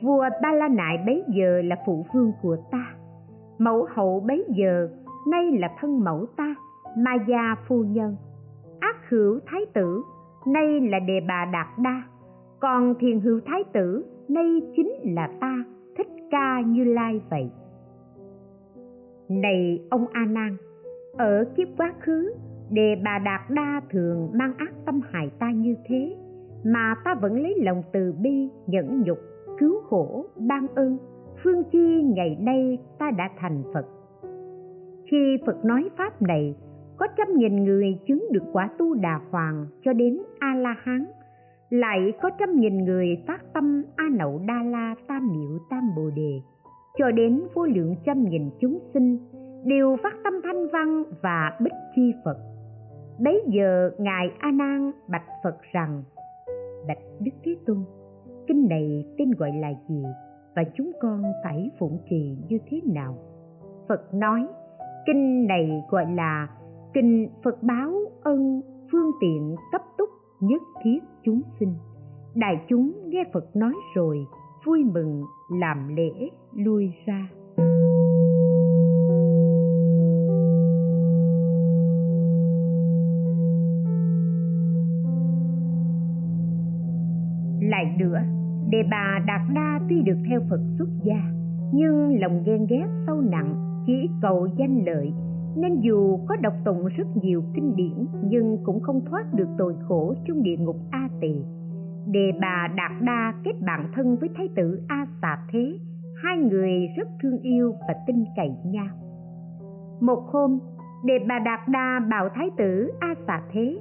[0.02, 2.95] vua ba la nại bấy giờ là phụ vương của ta.
[3.58, 4.89] Mẫu hậu bấy giờ,
[5.28, 6.56] nay là thân mẫu ta,
[6.97, 8.16] ma gia phu nhân.
[8.80, 10.04] Ác hữu thái tử,
[10.47, 12.04] nay là đề bà đạt đa.
[12.60, 15.64] Còn thiền hữu thái tử, nay chính là ta,
[15.97, 17.52] thích ca như lai vậy.
[19.30, 20.58] Này ông a nan,
[21.18, 22.34] ở kiếp quá khứ,
[22.72, 26.16] đề bà đạt đa thường mang ác tâm hại ta như thế,
[26.66, 29.18] mà ta vẫn lấy lòng từ bi, nhẫn nhục
[29.60, 30.97] cứu khổ, ban ơn.
[31.43, 33.86] Phương chi ngày nay ta đã thành phật.
[35.12, 36.55] Khi phật nói pháp này,
[36.97, 41.05] có trăm nghìn người chứng được quả tu đà hoàng cho đến a la hán
[41.70, 46.10] lại có trăm nghìn người phát tâm a nậu đa la tam miệu tam bồ
[46.16, 46.41] đề
[46.97, 49.18] cho đến vô lượng trăm nghìn chúng sinh
[49.66, 52.38] đều phát tâm thanh văn và bích chi phật.
[53.20, 56.03] Bấy giờ ngài a nan bạch phật rằng,
[56.88, 57.78] bạch đức thế tôn
[58.50, 60.04] kinh này tên gọi là gì
[60.56, 63.18] và chúng con phải phụng trì như thế nào?
[63.88, 64.47] Phật nói,
[65.06, 66.47] kinh này gọi là
[66.93, 67.93] kinh phật báo
[68.24, 71.74] ân phương tiện cấp túc nhất thiết chúng sinh.
[72.36, 74.26] Đại chúng nghe phật nói rồi
[74.66, 75.24] vui mừng
[75.60, 77.30] làm lễ lui ra.
[87.80, 88.19] Lại nữa
[88.69, 91.21] đề bà đạt đa tuy được theo phật xuất gia,
[91.73, 93.55] nhưng lòng ghen ghét sâu nặng
[93.86, 95.13] chỉ cầu danh lợi,
[95.55, 99.75] nên dù có đọc tụng rất nhiều kinh điển nhưng cũng không thoát được tội
[99.88, 101.36] khổ trong địa ngục a tỳ.
[102.07, 105.80] Đề bà đạt đa kết bạn thân với thái tử a xà thế,
[106.23, 108.88] hai người rất thương yêu và tin cậy nhau.
[110.01, 110.59] Một hôm
[111.05, 113.80] đề bà đạt đa bảo thái tử a xà thế,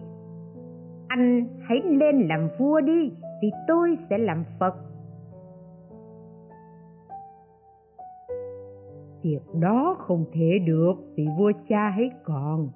[1.09, 3.13] anh hãy lên làm vua đi
[3.43, 4.75] thì tôi sẽ làm phật.
[9.23, 12.69] Việc đó không thể được vì vua cha hãy còn.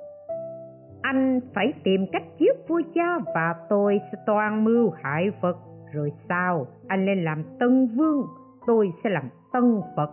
[1.03, 5.57] Anh phải tìm cách giết vua cha và tôi sẽ toàn mưu hại phật.
[5.93, 8.27] Rồi sao anh lên làm tân vương,
[8.67, 10.11] tôi sẽ làm tân phật.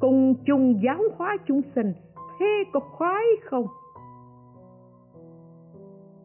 [0.00, 1.92] Cùng chung giáo hóa chúng sinh,
[2.40, 3.66] thế có khoái không?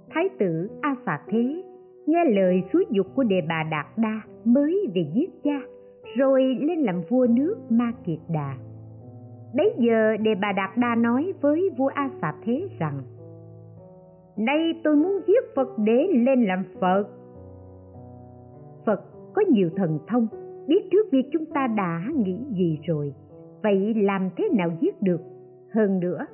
[0.09, 1.63] Thái tử a xà thế
[2.05, 5.59] nghe lời xúi dục của đề bà đạt đa mới về giết cha,
[6.17, 8.55] rồi lên làm vua nước ma kiệt đà.
[9.55, 13.01] Bấy giờ đề bà đạt đa nói với vua a xà thế rằng,
[14.37, 17.03] nay tôi muốn giết phật để lên làm phật.
[18.85, 19.01] Phật
[19.33, 20.27] có nhiều thần thông,
[20.67, 23.13] biết trước việc chúng ta đã nghĩ gì rồi,
[23.63, 25.21] vậy làm thế nào giết được?
[25.73, 26.25] Hơn nữa,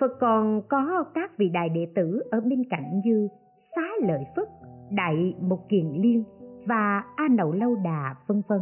[0.00, 3.28] phật còn có các vị đại đệ tử ở bên cạnh như
[3.76, 4.48] xá lợi phất
[4.90, 6.24] đại một kiền liên
[6.66, 8.60] và a nậu lâu đà, vân vân.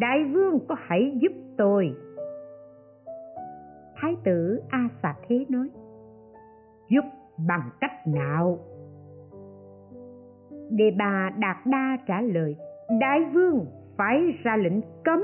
[0.00, 1.94] Đại vương có hãy giúp tôi.
[3.96, 5.70] Thái tử a xà thế nói,
[6.90, 7.04] giúp
[7.48, 8.58] bằng cách nào?
[10.70, 12.56] Đề bà đạt đa trả lời,
[13.00, 13.66] đại vương
[13.96, 15.22] phải ra lệnh cấm,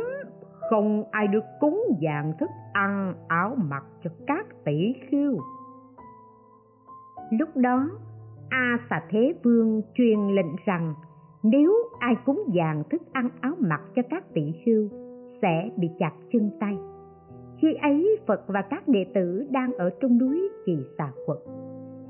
[0.70, 5.36] không ai được cúng dạng thức ăn áo mặc cho các tỷ khiêu
[7.30, 7.90] lúc đó
[8.49, 10.94] a xà thế vương truyền lệnh rằng,
[11.42, 14.88] nếu ai cúng dường thức ăn áo mặc cho các tỷ hưu
[15.42, 16.78] sẽ bị chặt chân tay.
[17.59, 21.38] Khi ấy, phật và các đệ tử đang ở trong núi kỳ xà quật.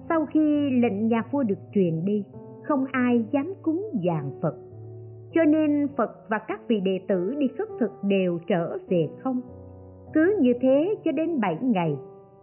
[0.08, 2.24] Sau khi lệnh nhà vua được truyền đi,
[2.62, 4.54] không ai dám cúng dường phật.
[5.34, 9.40] Cho nên phật và các vị đệ tử đi khất thực đều trở về không.
[10.14, 11.96] Cứ như thế cho đến bảy ngày,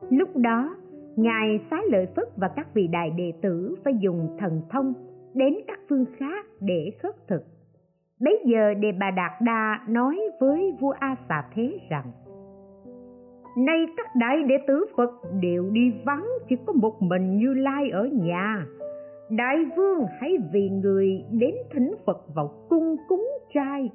[0.09, 0.75] lúc đó
[1.15, 4.93] ngài xá lợi phất và các vị đại đệ tử phải dùng thần thông
[5.33, 7.43] đến các phương khác để khất thực.
[8.19, 12.11] Bấy giờ đề bà đạt đa nói với vua a xà thế rằng,
[13.57, 15.11] nay các đại đệ tử phật
[15.41, 18.65] đều đi vắng, chỉ có một mình như lai ở nhà.
[19.29, 23.89] Đại vương hãy vì người đến thỉnh phật vào cung cúng trai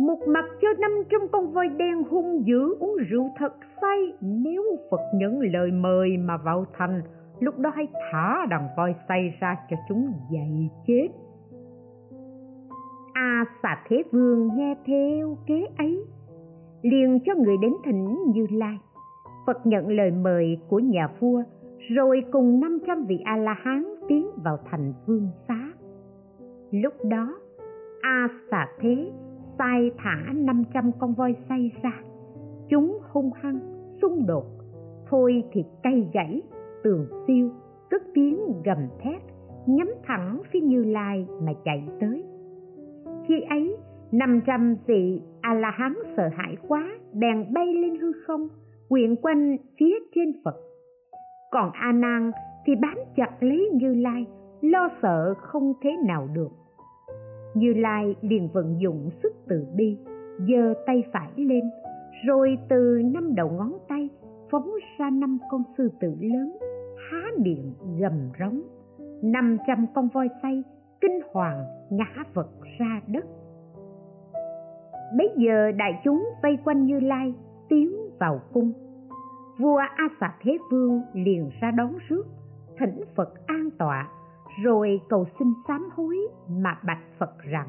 [0.00, 4.62] một mặt cho năm trăm con voi đen hung dữ uống rượu thật say nếu
[4.90, 7.02] phật nhận lời mời mà vào thành
[7.40, 11.08] lúc đó hãy thả đàn voi say ra cho chúng dậy chết.
[13.12, 16.04] A à, xà thế vương nghe theo kế ấy
[16.82, 18.78] liền cho người đến thỉnh như lai.
[19.46, 21.42] Phật nhận lời mời của nhà vua
[21.88, 25.72] rồi cùng năm trăm vị a la hán tiến vào thành vương xá.
[26.70, 27.38] Lúc đó
[28.02, 29.12] a xà thế
[29.60, 32.02] sai thả 500 con voi say ra.
[32.68, 33.60] Chúng hung hăng,
[34.02, 34.44] xung đột.
[35.08, 36.42] Thôi thì cây gãy,
[36.84, 37.50] tường siêu,
[37.90, 39.22] cất tiếng gầm thét,
[39.66, 42.24] nhắm thẳng phía như lai mà chạy tới.
[43.28, 43.76] Khi ấy
[44.12, 48.48] 500 vị a la hán sợ hãi quá, bèn bay lên hư không,
[48.88, 50.56] quyện quanh phía trên phật.
[51.50, 52.30] Còn a nan
[52.66, 54.26] thì bám chặt lấy như lai,
[54.60, 56.59] lo sợ không thế nào được
[57.54, 59.98] như lai liền vận dụng sức từ bi,
[60.38, 61.64] giơ tay phải lên,
[62.26, 64.08] rồi từ năm đầu ngón tay
[64.50, 66.56] phóng ra năm con sư tử lớn,
[67.10, 68.62] há miệng gầm rống.
[69.22, 70.62] Năm trăm con voi say
[71.00, 72.48] kinh hoàng ngã vật
[72.78, 73.24] ra đất.
[75.18, 77.34] Bấy giờ đại chúng vây quanh như lai,
[77.68, 78.72] tiến vào cung.
[79.58, 82.26] Vua a xà thế vương liền ra đón rước,
[82.78, 84.08] thỉnh phật an tọa
[84.64, 86.16] rồi cầu xin sám hối
[86.48, 87.68] mà bạch phật rằng,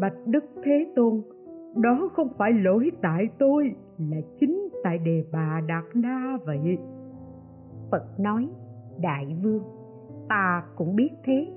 [0.00, 1.22] bạch đức thế tôn,
[1.76, 6.78] đó không phải lỗi tại tôi, là chính tại đề bà đạt đa vậy.
[7.90, 8.48] Phật nói,
[9.00, 9.62] đại vương,
[10.28, 11.52] ta cũng biết thế.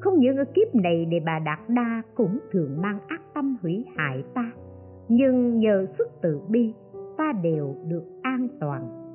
[0.00, 3.84] Không những ở kiếp này đề bà đạt đa cũng thường mang ác tâm hủy
[3.96, 4.50] hại ta,
[5.08, 6.74] nhưng nhờ sức từ bi,
[7.18, 9.06] ta đều được an toàn.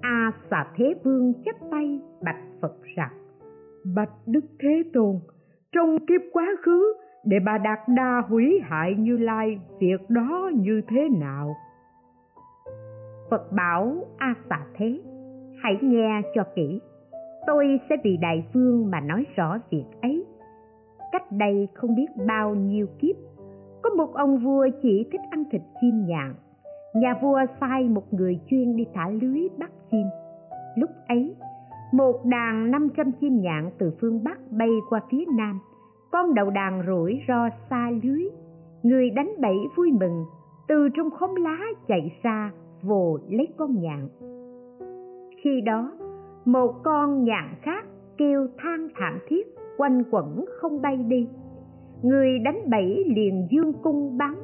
[0.00, 3.10] A xà thế vương chắp tay bạch phật rằng
[3.94, 5.16] bạch đức thế tôn.
[5.72, 10.82] Trong kiếp quá khứ, để bà đạt đa hủy hại như lai, việc đó như
[10.88, 11.54] thế nào?
[13.30, 15.00] Phật bảo a xà thế,
[15.62, 16.80] hãy nghe cho kỹ.
[17.46, 20.24] Tôi sẽ vì đại vương mà nói rõ việc ấy.
[21.12, 23.16] Cách đây không biết bao nhiêu kiếp,
[23.82, 26.34] có một ông vua chỉ thích ăn thịt chim nhạn.
[26.94, 30.06] Nhà vua sai một người chuyên đi thả lưới bắt chim.
[30.76, 31.34] Lúc ấy
[31.92, 35.58] một đàn 500 chim nhạn từ phương Bắc bay qua phía Nam.
[36.12, 38.22] Con đầu đàn rủi ro xa lưới.
[38.82, 40.24] Người đánh bẫy vui mừng,
[40.68, 41.58] từ trong khóm lá
[41.88, 44.08] chạy ra vồ lấy con nhạn.
[45.44, 45.92] Khi đó,
[46.44, 47.84] một con nhạn khác
[48.18, 51.28] kêu than thảm thiết quanh quẩn không bay đi.
[52.02, 54.34] Người đánh bẫy liền dương cung bắn,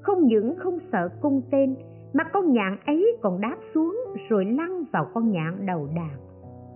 [0.00, 1.74] không những không sợ cung tên
[2.12, 3.96] mà con nhạn ấy còn đáp xuống
[4.28, 6.23] rồi lăn vào con nhạn đầu đàn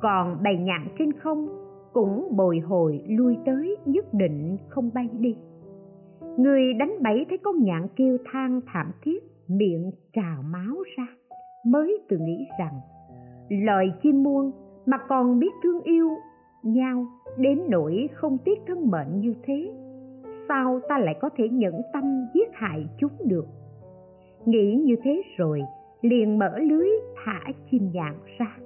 [0.01, 1.49] còn bầy nhạn trên không
[1.92, 5.36] cũng bồi hồi lui tới nhất định không bay đi.
[6.36, 11.07] Người đánh bẫy thấy con nhạn kêu than thảm thiết, miệng trào máu ra,
[11.66, 12.80] mới tự nghĩ rằng
[13.49, 14.53] loài chim muôn
[14.86, 16.09] mà còn biết thương yêu
[16.62, 17.07] nhau
[17.38, 19.72] đến nỗi không tiếc thân mệnh như thế,
[20.49, 23.46] sao ta lại có thể nhẫn tâm giết hại chúng được?
[24.44, 25.62] Nghĩ như thế rồi,
[26.03, 26.88] liền mở lưới
[27.24, 27.40] thả
[27.70, 28.57] chim nhạn ra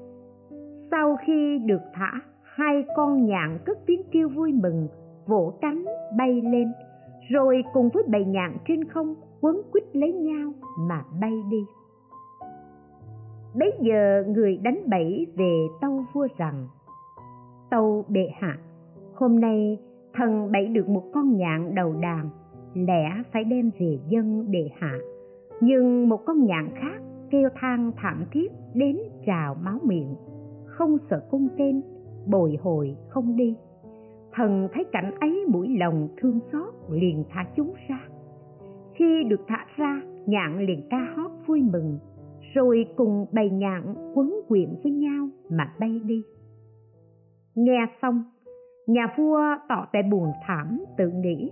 [0.92, 2.12] sau khi được thả,
[2.42, 4.88] hai con nhạn cất tiếng kêu vui mừng,
[5.26, 5.84] vỗ cánh
[6.18, 6.72] bay lên.
[7.30, 11.64] Rồi cùng với bầy nhạn trên không, quấn quýt lấy nhau mà bay đi.
[13.54, 16.68] Bấy giờ người đánh bẫy về tâu vua rằng,
[17.70, 18.58] tâu bệ hạ,
[19.14, 19.78] hôm nay
[20.14, 22.28] thần bẫy được một con nhạn đầu đàn,
[22.74, 24.98] lẽ phải đem về dân đệ hạ.
[25.60, 30.14] Nhưng một con nhạn khác kêu than thảm thiết đến trào máu miệng
[30.72, 31.82] không sợ cung tên,
[32.26, 33.56] bồi hồi không đi.
[34.32, 38.00] Thần thấy cảnh ấy mũi lòng thương xót, liền thả chúng ra.
[38.94, 41.98] Khi được thả ra, nhạn liền ca hót vui mừng,
[42.54, 46.24] rồi cùng bầy nhạn quấn quyện với nhau mà bay đi.
[47.54, 48.24] Nghe xong,
[48.86, 51.50] nhà vua tỏ vẻ buồn thảm, tự nghĩ,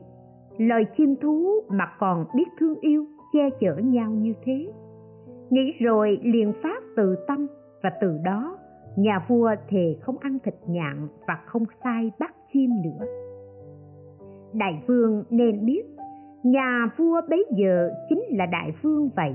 [0.59, 4.73] lời chim thú mà còn biết thương yêu, che chở nhau như thế.
[5.51, 7.47] Nghĩ rồi liền phát từ tâm
[7.83, 8.59] và từ đó
[8.97, 13.07] nhà vua thề không ăn thịt nhạn và không sai bắt chim nữa.
[14.53, 15.83] Đại vương nên biết,
[16.43, 19.35] nhà vua bấy giờ chính là đại vương vậy.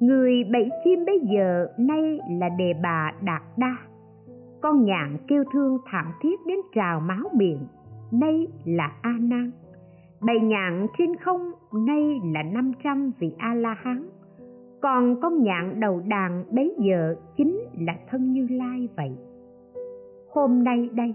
[0.00, 3.76] Người bẫy chim bấy giờ nay là đề bà đạt đa.
[4.60, 7.66] Con nhạn kêu thương thảm thiết đến trào máu miệng,
[8.12, 9.50] nay là a nan.
[10.20, 14.08] Bầy nhạn trên không, nay là năm trăm vị a la hán
[14.80, 19.10] còn con nhạn đầu đàn bấy giờ chính là thân như lai vậy.
[20.30, 21.14] Hôm nay đây,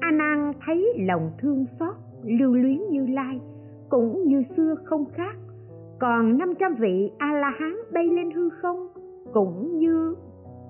[0.00, 1.94] a nan thấy lòng thương xót
[2.24, 3.40] lưu luyến như lai
[3.88, 5.36] cũng như xưa không khác.
[5.98, 8.86] Còn 500 vị a la hán bay lên hư không
[9.32, 10.14] cũng như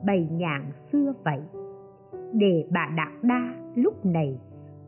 [0.06, 1.40] bầy nhạn xưa vậy.
[2.32, 4.38] Để bà đạt đa lúc này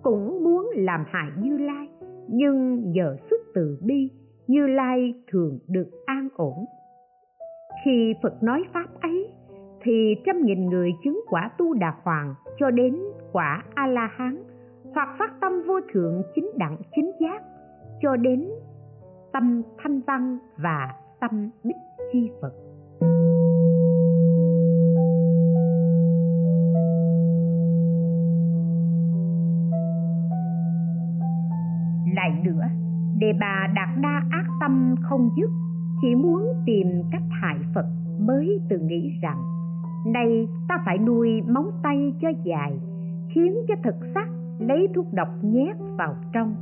[0.02, 1.88] cũng muốn làm hại như lai,
[2.28, 4.10] nhưng nhờ sức từ bi,
[4.46, 6.64] như lai thường được an ổn
[7.84, 9.28] khi phật nói pháp ấy,
[9.82, 12.98] thì trăm nghìn người chứng quả tu đà hoàng cho đến
[13.32, 14.42] quả a la hán
[14.94, 17.42] hoặc phát tâm vô thượng chính đẳng chính giác,
[18.02, 18.48] cho đến
[19.32, 20.88] tâm thanh văn và
[21.20, 21.76] tâm bích
[22.12, 22.52] chi phật.
[32.14, 32.64] Lại nữa,
[33.18, 35.50] đề bà đạt đa ác tâm không dứt
[36.00, 37.86] chỉ muốn tìm cách hại phật
[38.20, 39.58] mới tự nghĩ rằng
[40.06, 42.80] nay ta phải nuôi móng tay cho dài,
[43.28, 46.54] khiến cho thực sắc lấy thuốc độc nhét vào trong,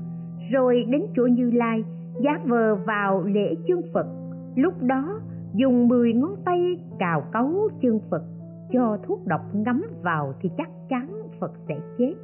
[0.50, 1.84] rồi đến chỗ như lai
[2.22, 4.06] giá vờ vào lễ chương phật.
[4.54, 5.20] Lúc đó,
[5.54, 8.22] dùng mười ngón tay cào cấu chương phật,
[8.72, 12.14] cho thuốc độc ngấm vào thì chắc chắn phật sẽ chết.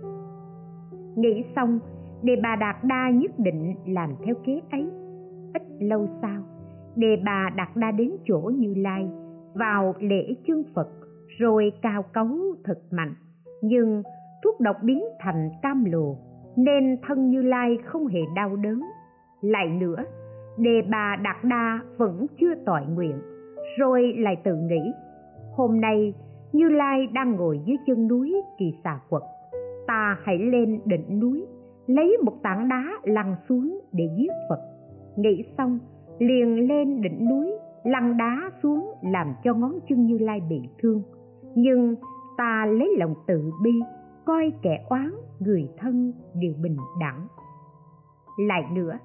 [1.16, 1.78] Nghĩ xong,
[2.22, 4.90] đề bà đạt đa nhất định làm theo kế ấy.
[5.54, 6.42] Ít lâu sau
[6.96, 9.08] đề bà đạt đa đến chỗ như lai,
[9.54, 10.88] vào lễ chân phật,
[11.38, 12.28] rồi cao cấu
[12.64, 13.14] thật mạnh.
[13.62, 14.02] Nhưng
[14.44, 16.16] thuốc độc biến thành cam lồ,
[16.56, 18.82] nên thân như lai không hề đau đớn.
[19.40, 20.04] Lại nữa,
[20.58, 23.18] đề bà đạt đa vẫn chưa tội nguyện,
[23.78, 24.92] rồi lại tự nghĩ,
[25.56, 26.14] hôm nay
[26.52, 29.22] như lai đang ngồi dưới chân núi kỳ xà quật,
[29.86, 31.46] ta hãy lên đỉnh núi,
[31.86, 34.60] lấy một tảng đá lăn xuống để giết phật.
[35.16, 35.78] Nghĩ xong
[36.18, 37.52] liền lên đỉnh núi,
[37.84, 41.02] lăn đá xuống làm cho ngón chân như lai bị thương.
[41.54, 41.94] Nhưng
[42.38, 43.72] ta lấy lòng tự bi,
[44.24, 45.10] coi kẻ oán
[45.40, 47.26] người thân đều bình đẳng.
[48.38, 48.98] Lại nữa,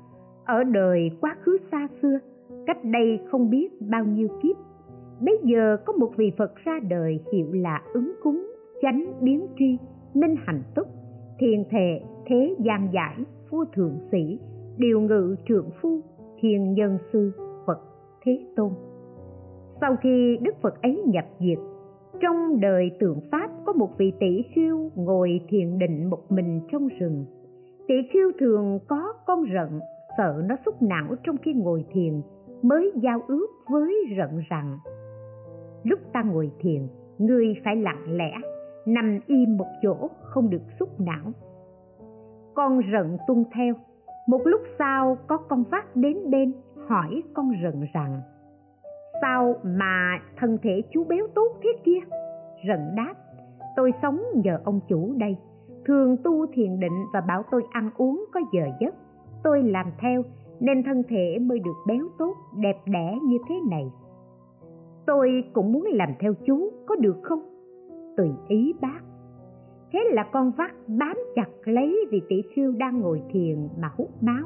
[0.45, 2.19] ở đời quá khứ xa xưa,
[2.65, 4.57] cách đây không biết bao nhiêu kiếp
[5.19, 8.47] bây giờ có một vị phật ra đời hiệu là ứng cúng,
[8.81, 9.77] chánh biến tri
[10.13, 10.87] minh hạnh túc,
[11.39, 13.17] thiền thệ thế gian giải,
[13.49, 14.39] vua thượng sĩ,
[14.77, 16.01] điều ngự trượng phu
[16.39, 17.31] thiên nhân sư
[17.65, 17.79] phật
[18.25, 18.71] thế tôn.
[19.81, 21.59] Sau khi đức phật ấy nhập diệt,
[22.21, 26.87] trong đời tượng pháp có một vị tỷ khiêu ngồi thiền định một mình trong
[26.99, 27.25] rừng.
[27.87, 29.79] Tỷ khiêu thường có con rận,
[30.17, 32.21] sợ nó xúc não trong khi ngồi thiền,
[32.61, 34.77] mới giao ước với rận rằng,
[35.83, 36.87] lúc ta ngồi thiền
[37.17, 38.31] ngươi phải lặng lẽ,
[38.85, 41.31] nằm im một chỗ không được xúc não.
[42.53, 43.73] Con rận tuân theo
[44.27, 46.53] một lúc sau, có con vác đến bên,
[46.87, 48.21] hỏi con rận rằng,
[49.21, 51.99] sao mà thân thể chú béo tốt thế kia?
[52.67, 53.13] Rận đáp,
[53.75, 55.37] tôi sống nhờ ông chủ đây.
[55.85, 58.95] Thường tu thiền định và bảo tôi ăn uống có giờ giấc.
[59.43, 60.23] Tôi làm theo,
[60.59, 63.91] nên thân thể mới được béo tốt, đẹp đẽ như thế này.
[65.05, 67.39] Tôi cũng muốn làm theo chú, có được không?
[68.17, 68.99] Tùy ý bác
[69.91, 74.09] thế là con vắt bám chặt lấy vị tỷ khưu đang ngồi thiền mà hút
[74.21, 74.45] máu.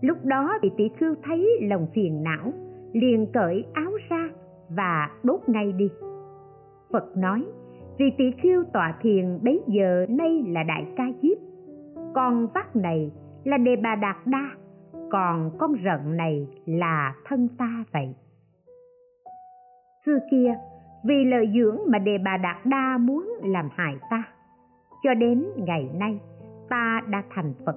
[0.00, 2.52] Lúc đó vị tỷ khưu thấy lòng phiền não,
[2.92, 4.28] liền cởi áo ra
[4.68, 5.90] và đốt ngay đi.
[6.92, 7.44] Phật nói
[7.98, 11.38] vì tỷ khưu tọa thiền bấy giờ nay là đại ca diếp.
[12.14, 13.12] Con vắt này
[13.44, 14.50] là đề bà đạt đa,
[15.10, 18.14] còn con rận này là thân ta vậy.
[20.06, 20.54] Xưa kia,
[21.04, 24.22] vì lợi dưỡng mà đề bà đạt đa muốn làm hại ta
[25.02, 26.20] cho đến ngày nay,
[26.68, 27.76] ta đã thành phật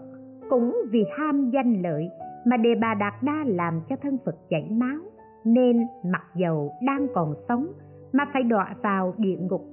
[0.49, 2.09] cũng vì ham danh lợi
[2.45, 4.97] mà đề bà đạt đa làm cho thân phật chảy máu,
[5.45, 7.67] nên mặc dầu đang còn sống
[8.13, 9.65] mà phải đọa vào địa ngục.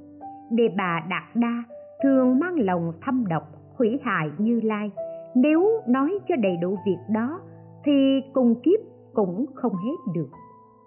[0.50, 1.62] Đề bà đạt đa
[2.02, 3.42] thường mang lòng thâm độc,
[3.78, 4.90] hủy hại như lai.
[5.34, 7.40] Nếu nói cho đầy đủ việc đó,
[7.84, 8.80] thì cùng kiếp
[9.14, 10.28] cũng không hết được.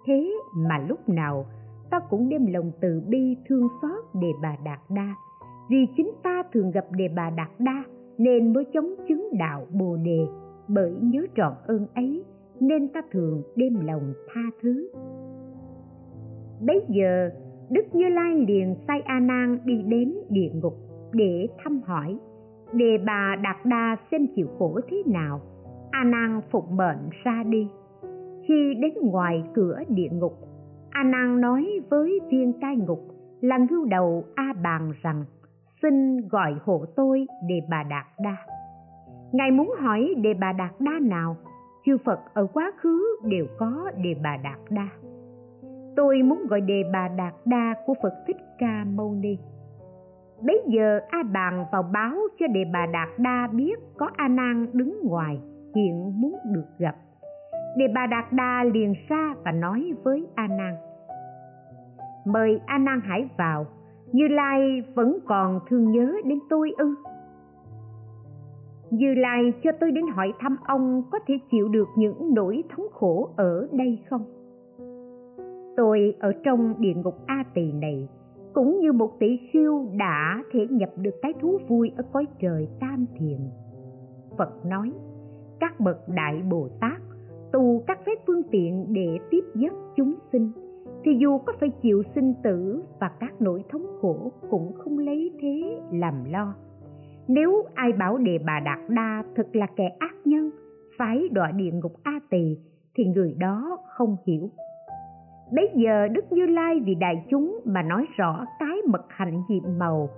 [0.05, 1.45] Thế mà lúc nào,
[1.89, 5.15] ta cũng đem lòng từ bi thương xót đề bà đạt đa
[5.73, 7.83] vì chính ta thường gặp đề bà đạt đa,
[8.17, 10.19] nên mới chống chứng đạo bồ đề.
[10.67, 12.23] Bởi nhớ trọn ơn ấy,
[12.59, 14.89] nên ta thường đem lòng tha thứ.
[16.65, 17.29] Bấy giờ,
[17.69, 20.73] đức như lai liền sai a nan đi đến địa ngục
[21.11, 22.17] để thăm hỏi.
[22.73, 25.41] Đề bà đạt đa xem chịu khổ thế nào,
[25.91, 27.67] a nan phục mệnh ra đi.
[28.47, 30.33] Khi đến ngoài cửa địa ngục,
[30.89, 32.99] a nan nói với viên cai ngục
[33.41, 35.23] là ngưu đầu a bàn rằng
[35.83, 38.37] xin gọi hộ tôi đề bà đạt đa.
[39.31, 41.35] Ngài muốn hỏi đề bà đạt đa nào?
[41.85, 44.87] Chư phật ở quá khứ đều có đề bà đạt đa.
[45.95, 49.37] Tôi muốn gọi đề bà đạt đa của phật thích ca mâu ni.
[50.41, 54.67] Bấy giờ a bàn vào báo cho đề bà đạt đa biết có a nan
[54.73, 55.39] đứng ngoài,
[55.75, 56.95] hiện muốn được gặp.
[57.77, 60.75] Đề bà đạt đa liền ra và nói với a nan.
[62.25, 63.65] Mời a nan hãy vào
[64.13, 66.95] như lai vẫn còn thương nhớ đến tôi ư?
[68.89, 72.85] Như lai cho tôi đến hỏi thăm ông có thể chịu được những nỗi thống
[72.91, 74.25] khổ ở đây không?
[75.77, 78.07] Tôi ở trong địa ngục a tỳ này,
[78.53, 82.67] cũng như một tỷ siêu đã thể nhập được cái thú vui ở cõi trời
[82.79, 83.39] tam thiền.
[84.37, 84.91] Phật nói,
[85.59, 87.01] các bậc đại bồ tát
[87.53, 90.51] tu các phép phương tiện để tiếp giấc chúng sinh
[91.03, 95.31] thì dù có phải chịu sinh tử và các nỗi thống khổ cũng không lấy
[95.41, 96.55] thế làm lo.
[97.27, 100.49] Nếu ai bảo đề bà đạt đa thật là kẻ ác nhân
[100.97, 102.57] phải đọa địa ngục a tỳ,
[102.95, 104.49] thì người đó không hiểu.
[105.55, 109.63] Bấy giờ đức như lai vì đại chúng mà nói rõ cái mật hạnh nhiệm
[109.77, 110.09] màu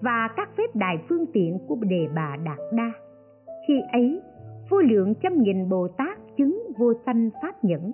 [0.00, 2.92] và các phép đại phương tiện của đề bà đạt đa.
[3.68, 4.20] Khi ấy,
[4.70, 7.92] vô lượng trăm nghìn bồ tát chứng vô sanh pháp nhẫn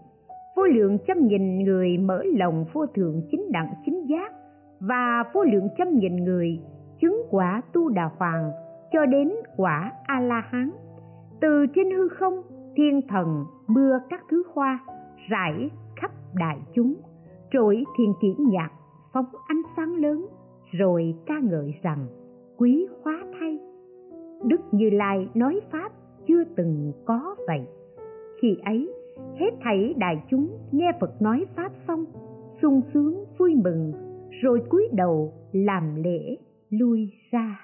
[0.57, 4.33] vô lượng trăm nghìn người mở lòng vô thượng chính đẳng chính giác,
[4.81, 6.61] và vô lượng trăm nghìn người
[7.01, 8.51] chứng quả tu đà hoàng
[8.93, 10.71] cho đến quả a la hán
[11.41, 12.43] từ trên hư không,
[12.77, 14.79] thiên thần mưa các thứ hoa
[15.29, 16.95] rải khắp đại chúng
[17.53, 18.71] trội thiền chỉ nhạc
[19.13, 20.27] phóng ánh sáng lớn,
[20.73, 22.07] rồi ca ngợi rằng
[22.57, 23.59] quý hóa thay.
[24.45, 25.93] Đức như lai nói pháp
[26.29, 27.67] chưa từng có vậy.
[28.41, 28.93] Khi ấy
[29.39, 32.05] hết thảy đại chúng nghe phật nói pháp xong,
[32.63, 33.93] sung sướng vui mừng,
[34.43, 36.37] rồi cúi đầu làm lễ
[36.71, 37.61] lui ra.